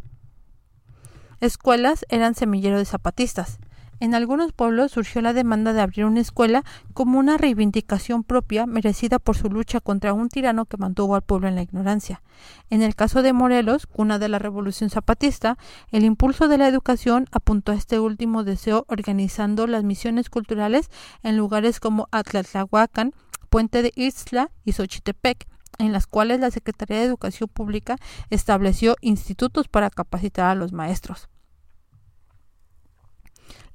[1.41, 3.59] escuelas eran semillero de zapatistas.
[3.99, 6.63] En algunos pueblos surgió la demanda de abrir una escuela
[6.93, 11.47] como una reivindicación propia merecida por su lucha contra un tirano que mantuvo al pueblo
[11.47, 12.21] en la ignorancia.
[12.69, 15.57] En el caso de Morelos, cuna de la revolución zapatista,
[15.91, 20.89] el impulso de la educación apuntó a este último deseo organizando las misiones culturales
[21.21, 23.13] en lugares como Atlatlahuacan,
[23.49, 27.97] Puente de Isla y Xochitepec, en las cuales la Secretaría de Educación Pública
[28.29, 31.29] estableció institutos para capacitar a los maestros.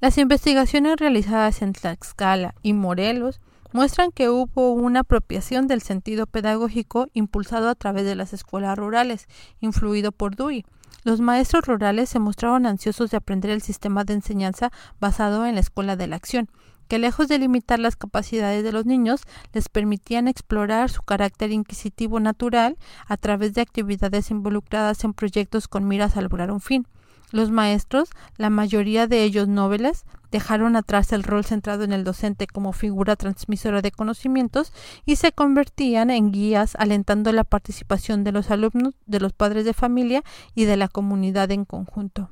[0.01, 3.41] Las investigaciones realizadas en Tlaxcala y Morelos
[3.73, 9.27] muestran que hubo una apropiación del sentido pedagógico impulsado a través de las escuelas rurales,
[9.59, 10.65] influido por Dewey.
[11.03, 14.71] Los maestros rurales se mostraron ansiosos de aprender el sistema de enseñanza
[15.01, 16.49] basado en la escuela de la acción,
[16.87, 22.21] que lejos de limitar las capacidades de los niños, les permitían explorar su carácter inquisitivo
[22.21, 26.87] natural a través de actividades involucradas en proyectos con miras a lograr un fin.
[27.31, 32.47] Los maestros, la mayoría de ellos nobles, dejaron atrás el rol centrado en el docente
[32.47, 34.73] como figura transmisora de conocimientos
[35.05, 39.73] y se convertían en guías alentando la participación de los alumnos, de los padres de
[39.73, 40.23] familia
[40.55, 42.31] y de la comunidad en conjunto.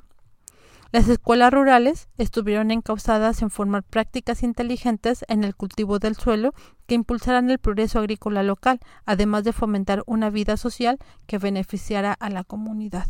[0.91, 6.53] Las escuelas rurales estuvieron encausadas en formar prácticas inteligentes en el cultivo del suelo
[6.87, 12.29] que impulsaran el progreso agrícola local, además de fomentar una vida social que beneficiara a
[12.29, 13.07] la comunidad.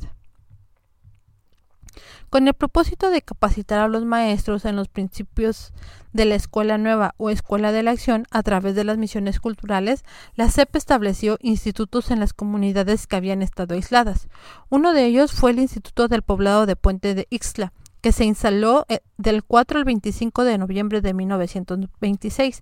[2.30, 5.74] Con el propósito de capacitar a los maestros en los principios
[6.14, 10.04] de la Escuela Nueva o Escuela de la Acción a través de las misiones culturales,
[10.36, 14.28] la CEP estableció institutos en las comunidades que habían estado aisladas.
[14.70, 17.72] Uno de ellos fue el Instituto del Poblado de Puente de Ixtla,
[18.02, 22.62] que se instaló eh, del 4 al 25 de noviembre de 1926.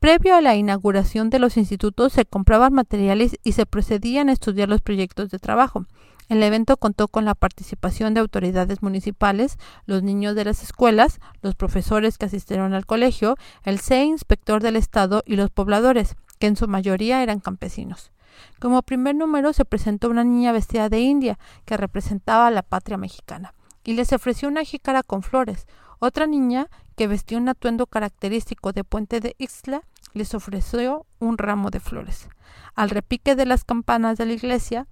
[0.00, 4.68] Previo a la inauguración de los institutos se compraban materiales y se procedían a estudiar
[4.68, 5.86] los proyectos de trabajo.
[6.28, 11.54] El evento contó con la participación de autoridades municipales, los niños de las escuelas, los
[11.54, 16.56] profesores que asistieron al colegio, el CE inspector del Estado y los pobladores, que en
[16.56, 18.10] su mayoría eran campesinos.
[18.58, 22.96] Como primer número se presentó una niña vestida de india, que representaba a la patria
[22.96, 23.54] mexicana,
[23.84, 25.66] y les ofreció una jícara con flores.
[26.00, 31.70] Otra niña, que vestía un atuendo característico de Puente de Ixtla, les ofreció un ramo
[31.70, 32.28] de flores.
[32.74, 34.86] Al repique de las campanas de la iglesia,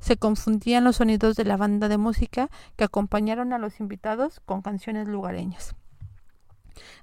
[0.00, 4.62] se confundían los sonidos de la banda de música que acompañaron a los invitados con
[4.62, 5.74] canciones lugareñas.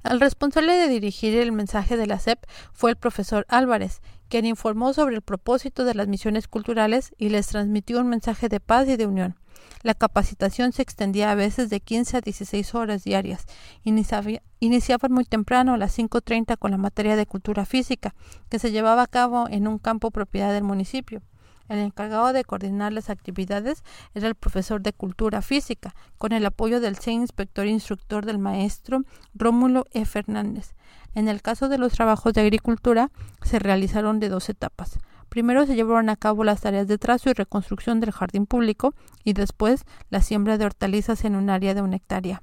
[0.04, 2.40] El responsable de dirigir el mensaje de la SEP
[2.74, 7.48] fue el profesor Álvarez, quien informó sobre el propósito de las misiones culturales y les
[7.48, 9.36] transmitió un mensaje de paz y de unión.
[9.84, 13.46] La capacitación se extendía a veces de 15 a 16 horas diarias.
[13.84, 18.16] iniciaban muy temprano a las 5.30 con la materia de cultura física,
[18.50, 21.22] que se llevaba a cabo en un campo propiedad del municipio.
[21.70, 26.80] El encargado de coordinar las actividades era el profesor de Cultura Física, con el apoyo
[26.80, 29.04] del C inspector instructor del maestro
[29.34, 30.06] Rómulo E.
[30.06, 30.76] Fernández.
[31.14, 33.12] En el caso de los trabajos de agricultura,
[33.42, 35.00] se realizaron de dos etapas.
[35.30, 38.94] Primero se llevaron a cabo las tareas de trazo y reconstrucción del jardín público
[39.24, 42.42] y después la siembra de hortalizas en un área de una hectárea.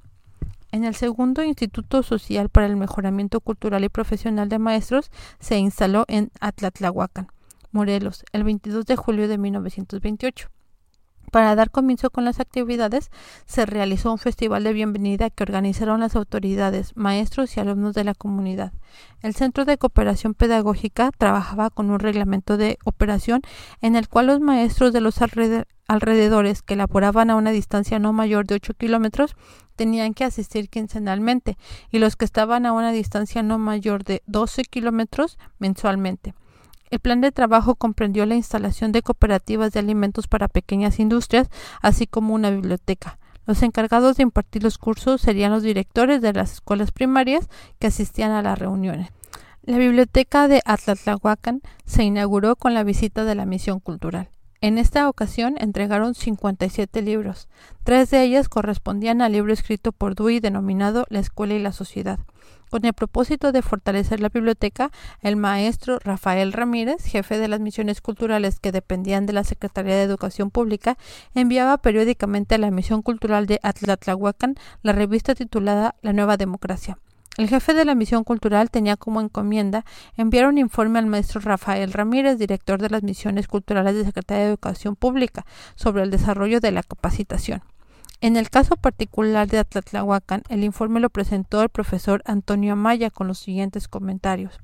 [0.70, 6.04] En el segundo Instituto Social para el Mejoramiento Cultural y Profesional de Maestros se instaló
[6.08, 7.28] en Atlatlahuacan.
[7.74, 10.48] Morelos, el 22 de julio de 1928.
[11.32, 13.10] Para dar comienzo con las actividades,
[13.46, 18.14] se realizó un festival de bienvenida que organizaron las autoridades, maestros y alumnos de la
[18.14, 18.72] comunidad.
[19.22, 23.42] El Centro de Cooperación Pedagógica trabajaba con un reglamento de operación
[23.80, 25.16] en el cual los maestros de los
[25.88, 29.34] alrededores que laboraban a una distancia no mayor de 8 kilómetros
[29.74, 31.58] tenían que asistir quincenalmente
[31.90, 36.34] y los que estaban a una distancia no mayor de 12 kilómetros mensualmente.
[36.94, 41.48] El plan de trabajo comprendió la instalación de cooperativas de alimentos para pequeñas industrias,
[41.82, 43.18] así como una biblioteca.
[43.46, 47.48] Los encargados de impartir los cursos serían los directores de las escuelas primarias
[47.80, 49.08] que asistían a las reuniones.
[49.64, 54.28] La biblioteca de Atlatlahuacan se inauguró con la visita de la misión cultural.
[54.64, 57.48] En esta ocasión entregaron 57 libros.
[57.82, 62.18] Tres de ellas correspondían al libro escrito por Dewey denominado La Escuela y la Sociedad.
[62.70, 64.90] Con el propósito de fortalecer la biblioteca,
[65.20, 70.02] el maestro Rafael Ramírez, jefe de las misiones culturales que dependían de la Secretaría de
[70.02, 70.96] Educación Pública,
[71.34, 76.96] enviaba periódicamente a la misión cultural de Atlatlahuacan la revista titulada La Nueva Democracia.
[77.36, 79.84] El jefe de la misión cultural tenía como encomienda
[80.16, 84.50] enviar un informe al maestro Rafael Ramírez, director de las misiones culturales de Secretaría de
[84.50, 87.62] Educación Pública, sobre el desarrollo de la capacitación.
[88.20, 93.26] En el caso particular de Atlatlahuacan, el informe lo presentó el profesor Antonio Amaya con
[93.26, 94.60] los siguientes comentarios.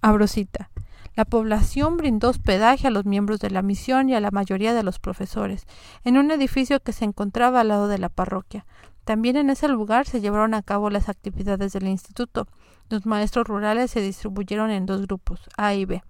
[0.00, 0.70] Abrosita.
[1.14, 4.82] La población brindó hospedaje a los miembros de la misión y a la mayoría de
[4.82, 5.66] los profesores,
[6.04, 8.64] en un edificio que se encontraba al lado de la parroquia.
[9.04, 12.46] También en ese lugar se llevaron a cabo las actividades del instituto.
[12.88, 16.02] Los maestros rurales se distribuyeron en dos grupos, A y B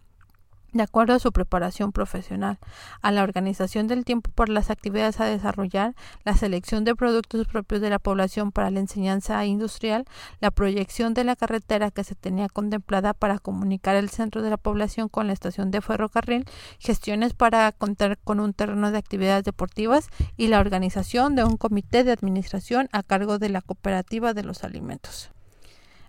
[0.73, 2.59] de acuerdo a su preparación profesional,
[3.03, 5.95] a la organización del tiempo por las actividades a desarrollar,
[6.25, 10.05] la selección de productos propios de la población para la enseñanza industrial,
[10.41, 14.57] la proyección de la carretera que se tenía contemplada para comunicar el centro de la
[14.57, 16.47] población con la estación de ferrocarril,
[16.79, 22.05] gestiones para contar con un terreno de actividades deportivas y la organización de un comité
[22.05, 25.31] de administración a cargo de la cooperativa de los alimentos.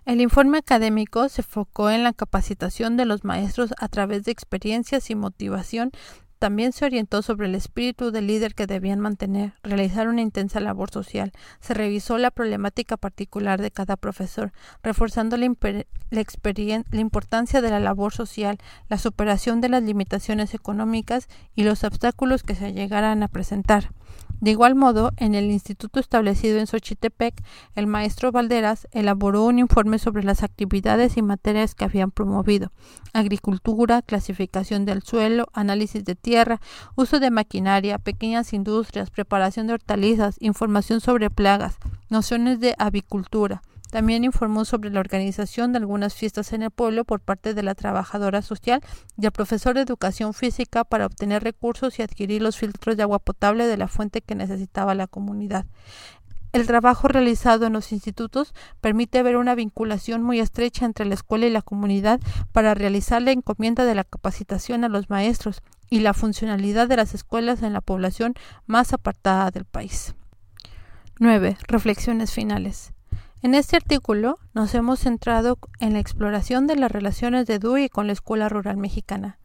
[0.06, 5.08] El informe académico se enfocó en la capacitación de los maestros a través de experiencias
[5.08, 5.92] y motivación.
[6.38, 10.90] También se orientó sobre el espíritu del líder que debían mantener, realizar una intensa labor
[10.90, 11.32] social.
[11.60, 15.54] Se revisó la problemática particular de cada profesor, reforzando la,
[16.10, 18.58] la importancia de la labor social,
[18.88, 23.90] la superación de las limitaciones económicas y los obstáculos que se llegaran a presentar.
[24.40, 27.42] De igual modo, en el instituto establecido en Xochitepec,
[27.74, 32.70] el maestro Valderas elaboró un informe sobre las actividades y materias que habían promovido
[33.14, 36.60] agricultura, clasificación del suelo, análisis de tierra,
[36.96, 41.76] uso de maquinaria, pequeñas industrias, preparación de hortalizas, información sobre plagas,
[42.08, 43.62] nociones de avicultura,
[43.94, 47.76] también informó sobre la organización de algunas fiestas en el pueblo por parte de la
[47.76, 48.80] trabajadora social
[49.16, 53.20] y el profesor de educación física para obtener recursos y adquirir los filtros de agua
[53.20, 55.66] potable de la fuente que necesitaba la comunidad.
[56.54, 61.46] El trabajo realizado en los institutos permite ver una vinculación muy estrecha entre la escuela
[61.46, 62.20] y la comunidad
[62.52, 67.14] para realizar la encomienda de la capacitación a los maestros y la funcionalidad de las
[67.14, 68.34] escuelas en la población
[68.66, 70.14] más apartada del país.
[71.20, 71.56] 9.
[71.68, 72.92] Reflexiones finales.
[73.42, 78.06] En este artículo nos hemos centrado en la exploración de las relaciones de Dewey con
[78.06, 79.38] la escuela rural mexicana.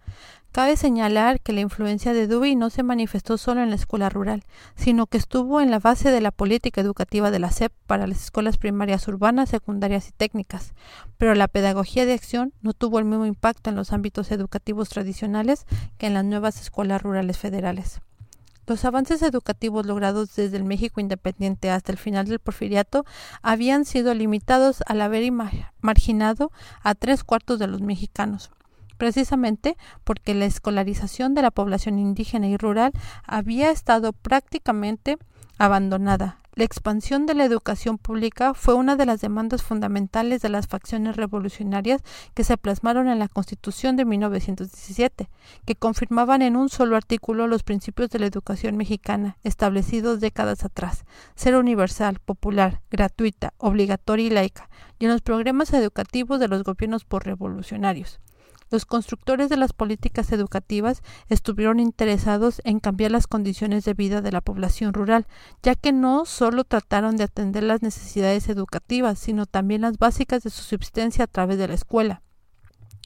[0.51, 4.43] Cabe señalar que la influencia de Dewey no se manifestó solo en la escuela rural,
[4.75, 8.23] sino que estuvo en la base de la política educativa de la SEP para las
[8.23, 10.73] escuelas primarias urbanas, secundarias y técnicas,
[11.19, 15.67] pero la pedagogía de acción no tuvo el mismo impacto en los ámbitos educativos tradicionales
[15.99, 18.01] que en las nuevas escuelas rurales federales.
[18.65, 23.05] Los avances educativos logrados desde el México independiente hasta el final del porfiriato
[23.43, 25.31] habían sido limitados al haber
[25.81, 28.51] marginado a tres cuartos de los mexicanos,
[28.99, 32.91] precisamente porque la escolarización de la población indígena y rural
[33.25, 35.17] había estado prácticamente
[35.57, 40.67] abandonada la expansión de la educación pública fue una de las demandas fundamentales de las
[40.67, 42.01] facciones revolucionarias
[42.33, 45.29] que se plasmaron en la Constitución de 1917,
[45.65, 51.05] que confirmaban en un solo artículo los principios de la educación mexicana establecidos décadas atrás,
[51.33, 54.69] ser universal, popular, gratuita, obligatoria y laica,
[54.99, 58.19] y en los programas educativos de los gobiernos por revolucionarios.
[58.71, 64.31] Los constructores de las políticas educativas estuvieron interesados en cambiar las condiciones de vida de
[64.31, 65.25] la población rural,
[65.63, 70.51] ya que no solo trataron de atender las necesidades educativas, sino también las básicas de
[70.51, 72.21] su subsistencia a través de la escuela.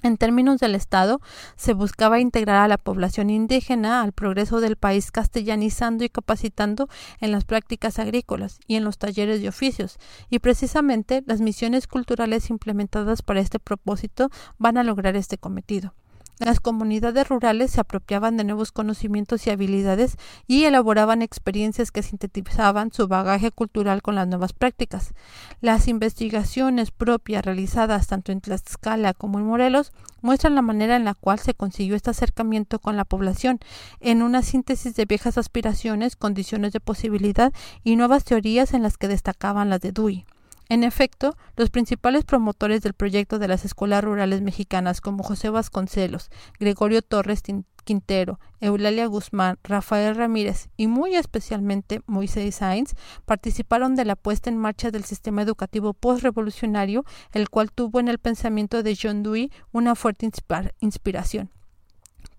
[0.03, 1.21] En términos del Estado,
[1.55, 6.89] se buscaba integrar a la población indígena al progreso del país castellanizando y capacitando
[7.21, 9.97] en las prácticas agrícolas y en los talleres de oficios,
[10.29, 15.93] y precisamente las misiones culturales implementadas para este propósito van a lograr este cometido.
[16.39, 20.17] Las comunidades rurales se apropiaban de nuevos conocimientos y habilidades
[20.47, 25.13] y elaboraban experiencias que sintetizaban su bagaje cultural con las nuevas prácticas.
[25.61, 31.13] Las investigaciones propias realizadas tanto en Tlaxcala como en Morelos muestran la manera en la
[31.13, 33.59] cual se consiguió este acercamiento con la población,
[33.99, 37.53] en una síntesis de viejas aspiraciones, condiciones de posibilidad
[37.83, 40.25] y nuevas teorías en las que destacaban las de Dewey.
[40.73, 46.31] En efecto, los principales promotores del proyecto de las escuelas rurales mexicanas como José Vasconcelos,
[46.59, 47.43] Gregorio Torres
[47.83, 52.95] Quintero, Eulalia Guzmán, Rafael Ramírez y muy especialmente Moisés Sainz
[53.25, 58.17] participaron de la puesta en marcha del sistema educativo postrevolucionario, el cual tuvo en el
[58.17, 60.27] pensamiento de John Dewey una fuerte
[60.79, 61.51] inspiración.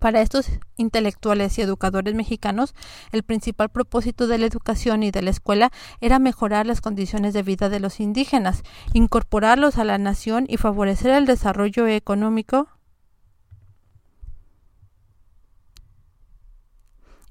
[0.05, 2.75] Para estos intelectuales y educadores mexicanos,
[3.11, 7.41] el principal propósito de la educación y de la escuela era mejorar las condiciones de
[7.41, 8.61] vida de los indígenas,
[8.93, 12.67] incorporarlos a la nación y favorecer el desarrollo económico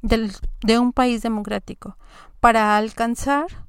[0.02, 1.96] de un país democrático.
[2.40, 3.63] Para alcanzar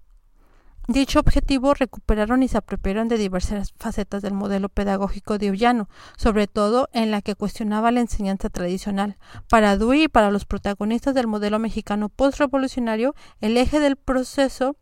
[0.87, 6.45] Dicho objetivo recuperaron y se apropiaron de diversas facetas del modelo pedagógico de Ollano, sobre
[6.45, 9.17] todo en la que cuestionaba la enseñanza tradicional.
[9.49, 14.75] Para Dewey y para los protagonistas del modelo mexicano postrevolucionario, el eje del proceso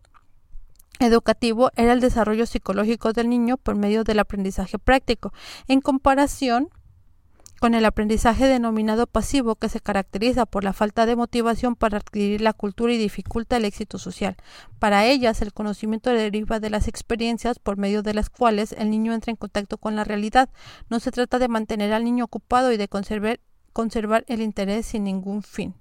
[0.99, 5.31] educativo era el desarrollo psicológico del niño por medio del aprendizaje práctico,
[5.67, 6.69] en comparación
[7.63, 12.41] con el aprendizaje denominado pasivo que se caracteriza por la falta de motivación para adquirir
[12.41, 14.35] la cultura y dificulta el éxito social.
[14.79, 19.13] Para ellas, el conocimiento deriva de las experiencias por medio de las cuales el niño
[19.13, 20.49] entra en contacto con la realidad.
[20.89, 23.39] No se trata de mantener al niño ocupado y de conservar,
[23.71, 25.73] conservar el interés sin ningún fin.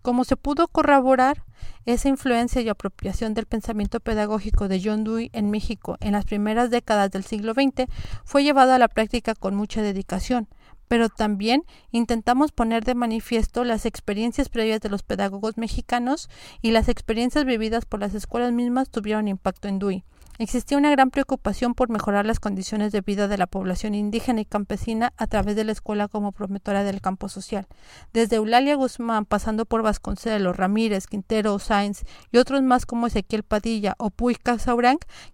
[0.00, 1.44] Como se pudo corroborar,
[1.84, 6.70] esa influencia y apropiación del pensamiento pedagógico de John Dewey en México en las primeras
[6.70, 7.90] décadas del siglo XX
[8.24, 10.48] fue llevada a la práctica con mucha dedicación
[10.90, 11.62] pero también
[11.92, 16.28] intentamos poner de manifiesto las experiencias previas de los pedagogos mexicanos
[16.62, 20.04] y las experiencias vividas por las escuelas mismas tuvieron impacto en Dewey.
[20.42, 24.46] Existía una gran preocupación por mejorar las condiciones de vida de la población indígena y
[24.46, 27.66] campesina a través de la escuela como promotora del campo social.
[28.14, 33.96] Desde Eulalia Guzmán, pasando por Vasconcelos, Ramírez, Quintero, Sáenz y otros más como Ezequiel Padilla
[33.98, 34.34] o Puy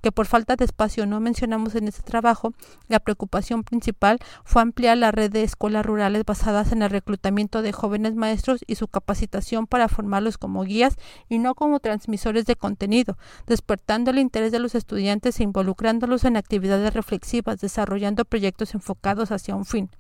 [0.02, 2.52] que por falta de espacio no mencionamos en este trabajo,
[2.88, 7.70] la preocupación principal fue ampliar la red de escuelas rurales basadas en el reclutamiento de
[7.70, 10.96] jóvenes maestros y su capacitación para formarlos como guías
[11.28, 16.24] y no como transmisores de contenido, despertando el interés de los estudiantes estudiantes e involucrándolos
[16.24, 19.90] en actividades reflexivas, desarrollando proyectos enfocados hacia un fin.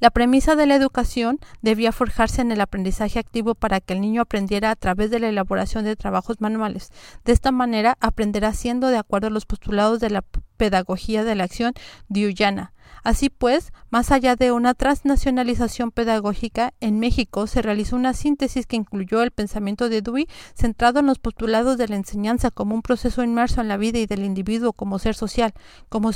[0.00, 4.22] La premisa de la educación debía forjarse en el aprendizaje activo para que el niño
[4.22, 6.90] aprendiera a través de la elaboración de trabajos manuales.
[7.24, 10.24] De esta manera aprenderá siendo de acuerdo a los postulados de la
[10.56, 11.72] pedagogía de la acción
[12.08, 12.72] diuyana,
[13.04, 18.76] Así pues, más allá de una transnacionalización pedagógica, en México se realizó una síntesis que
[18.76, 23.24] incluyó el pensamiento de Dewey centrado en los postulados de la enseñanza como un proceso
[23.24, 25.52] inmerso en la vida y del individuo como ser social,
[25.88, 26.12] como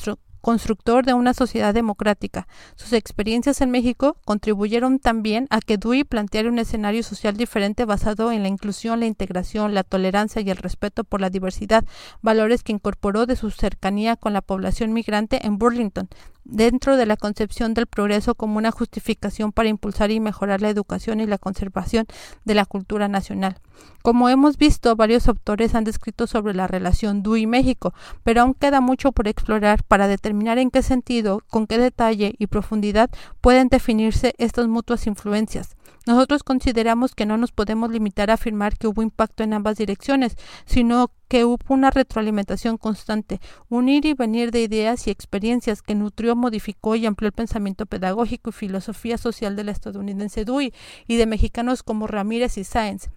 [0.47, 2.47] constructor de una sociedad democrática.
[2.76, 8.30] Sus experiencias en México contribuyeron también a que Dewey planteara un escenario social diferente basado
[8.30, 11.84] en la inclusión, la integración, la tolerancia y el respeto por la diversidad,
[12.22, 16.09] valores que incorporó de su cercanía con la población migrante en Burlington,
[16.49, 21.20] dentro de la concepción del progreso como una justificación para impulsar y mejorar la educación
[21.20, 22.07] y la conservación
[22.44, 23.59] de la cultura nacional.
[24.03, 27.92] Como hemos visto, varios autores han descrito sobre la relación DUI-México,
[28.22, 32.47] pero aún queda mucho por explorar para determinar en qué sentido, con qué detalle y
[32.47, 35.76] profundidad pueden definirse estas mutuas influencias.
[36.07, 40.37] Nosotros consideramos que no nos podemos limitar a afirmar que hubo impacto en ambas direcciones,
[40.64, 45.95] sino que hubo una retroalimentación constante, un ir y venir de ideas y experiencias que
[45.95, 50.72] nutrió, modificó y amplió el pensamiento pedagógico y filosofía social del estadounidense Dewey
[51.09, 53.11] y de mexicanos como Ramírez y Sáenz,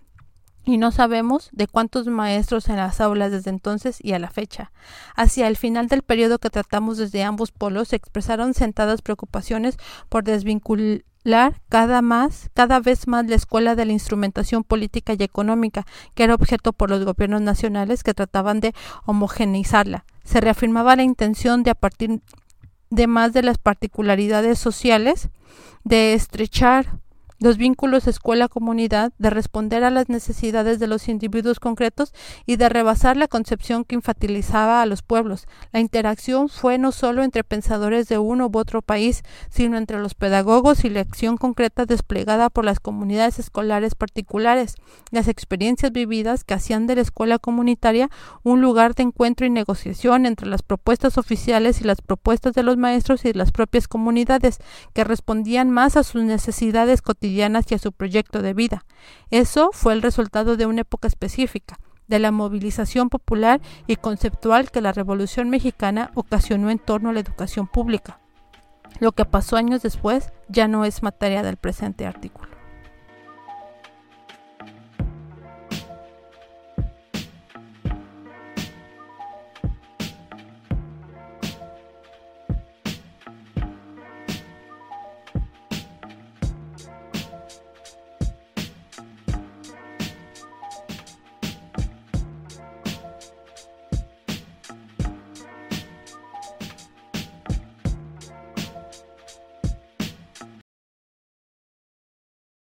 [0.65, 4.71] y no sabemos de cuántos maestros en las aulas desde entonces y a la fecha.
[5.15, 9.77] Hacia el final del periodo que tratamos desde ambos polos se expresaron sentadas preocupaciones
[10.09, 10.23] por
[11.69, 16.35] cada más, cada vez más la escuela de la instrumentación política y económica, que era
[16.35, 18.73] objeto por los gobiernos nacionales que trataban de
[19.05, 20.05] homogeneizarla.
[20.23, 22.21] Se reafirmaba la intención de a partir
[22.89, 25.29] de más de las particularidades sociales
[25.83, 26.99] de estrechar
[27.39, 32.13] los vínculos escuela-comunidad, de responder a las necesidades de los individuos concretos
[32.45, 35.47] y de rebasar la concepción que infantilizaba a los pueblos.
[35.71, 40.15] La interacción fue no solo entre pensadores de uno u otro país, sino entre los
[40.15, 44.75] pedagogos y la acción concreta desplegada por las comunidades escolares particulares,
[45.11, 48.09] las experiencias vividas que hacían de la escuela comunitaria
[48.43, 52.75] un lugar de encuentro y negociación entre las propuestas oficiales y las propuestas de los
[52.75, 54.59] maestros y las propias comunidades,
[54.93, 58.85] que respondían más a sus necesidades cotidianas y a su proyecto de vida.
[59.29, 64.81] Eso fue el resultado de una época específica, de la movilización popular y conceptual que
[64.81, 68.19] la Revolución Mexicana ocasionó en torno a la educación pública.
[68.99, 72.48] Lo que pasó años después ya no es materia del presente artículo.